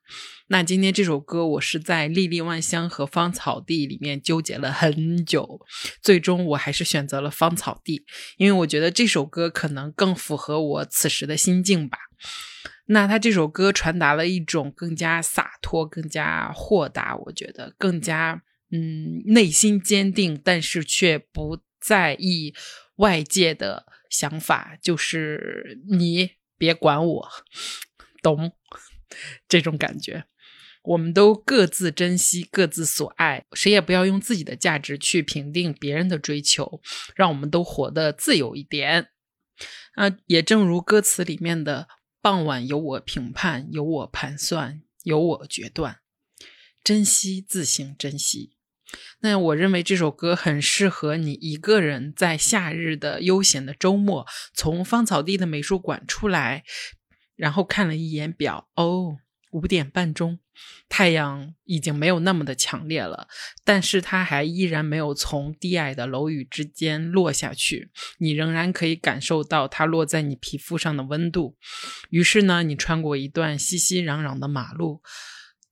[0.49, 5.61] 那今天这首歌，我是在《粒粒万香》和《芳草地》里面纠结了很久，
[6.03, 7.99] 最终我还是选择了《芳草地》，
[8.37, 11.99] 因为我觉得这首歌可能更符合我此时的心境吧。
[12.93, 22.53] 那他这首歌传达了一种更加洒脱、更加豁达，我觉得更加嗯内心坚定，但是却不在意
[22.97, 27.29] 外界的想法，就是你别管我，
[28.21, 28.53] 懂
[29.47, 30.25] 这种感觉。
[30.83, 36.81] 我们都各自珍惜各自所爱，谁也不要用自己的价值去评定别人的追求，
[37.15, 39.11] 让我们都活得自由一点。
[39.95, 41.87] 啊，也正如歌词里面的。
[42.23, 46.01] 傍晚由我评判，由我盘算，由我决断。
[46.85, 48.57] 珍惜自行珍惜。
[49.21, 56.65] 那我认为这首歌很适合你一个人在夏日的悠闲的周末，从芳草地的美术馆出来，
[57.37, 59.19] 然后看了一眼表，哦。
[59.51, 60.39] 五点半钟，
[60.89, 63.27] 太阳已经没有那么的强烈了，
[63.65, 71.57] 但是它还依然没有从低矮的楼宇之间落下去，你仍然可以感受到它落在你皮肤上的温度。
[72.11, 75.03] 于是呢，你穿过一段熙熙攘攘的马路，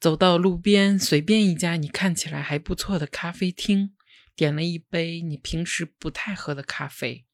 [0.00, 3.94] 走到路边随便一家你看起来还不错的咖啡厅，
[4.34, 7.26] 点了一杯你平时不太喝的咖啡，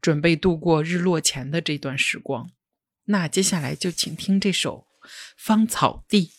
[0.00, 2.50] 准备度过日落前的这段时光。
[3.08, 4.85] 那接下来就请听这首。
[5.36, 6.32] 芳草地。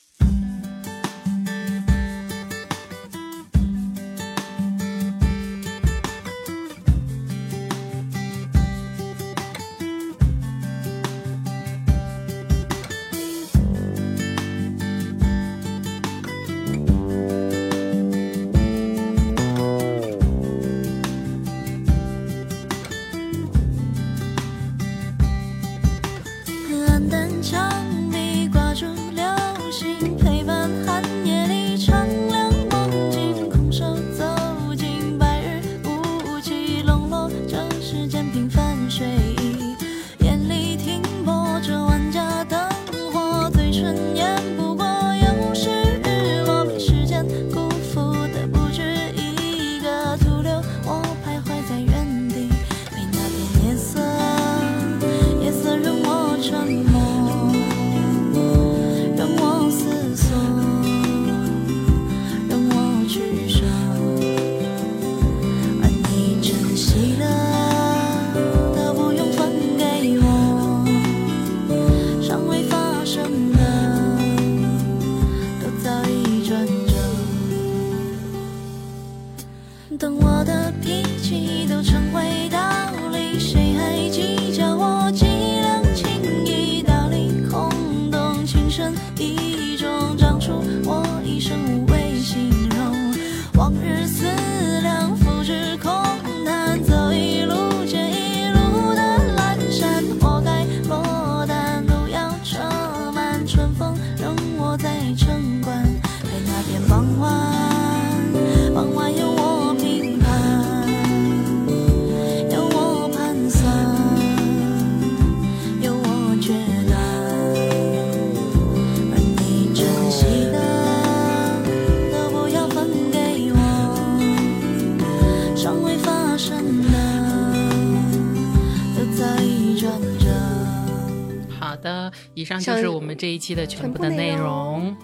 [132.47, 134.95] 上就是我们这一期的全部的内容。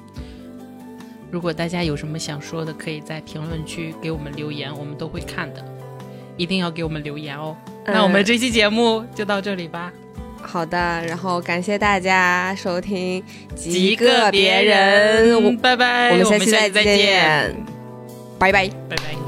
[1.30, 5.66] 如果大家有什么想说的，可以在评论区给我们留言，我们都会看的。
[6.38, 7.56] 一定要给我们留言哦。
[7.86, 9.92] 那我们这期节目就到这里吧。
[10.42, 13.22] 好的，然后感谢大家收听
[13.56, 17.56] 《极个别人》，拜拜，我们下期再见，
[18.40, 19.23] 拜拜，拜拜。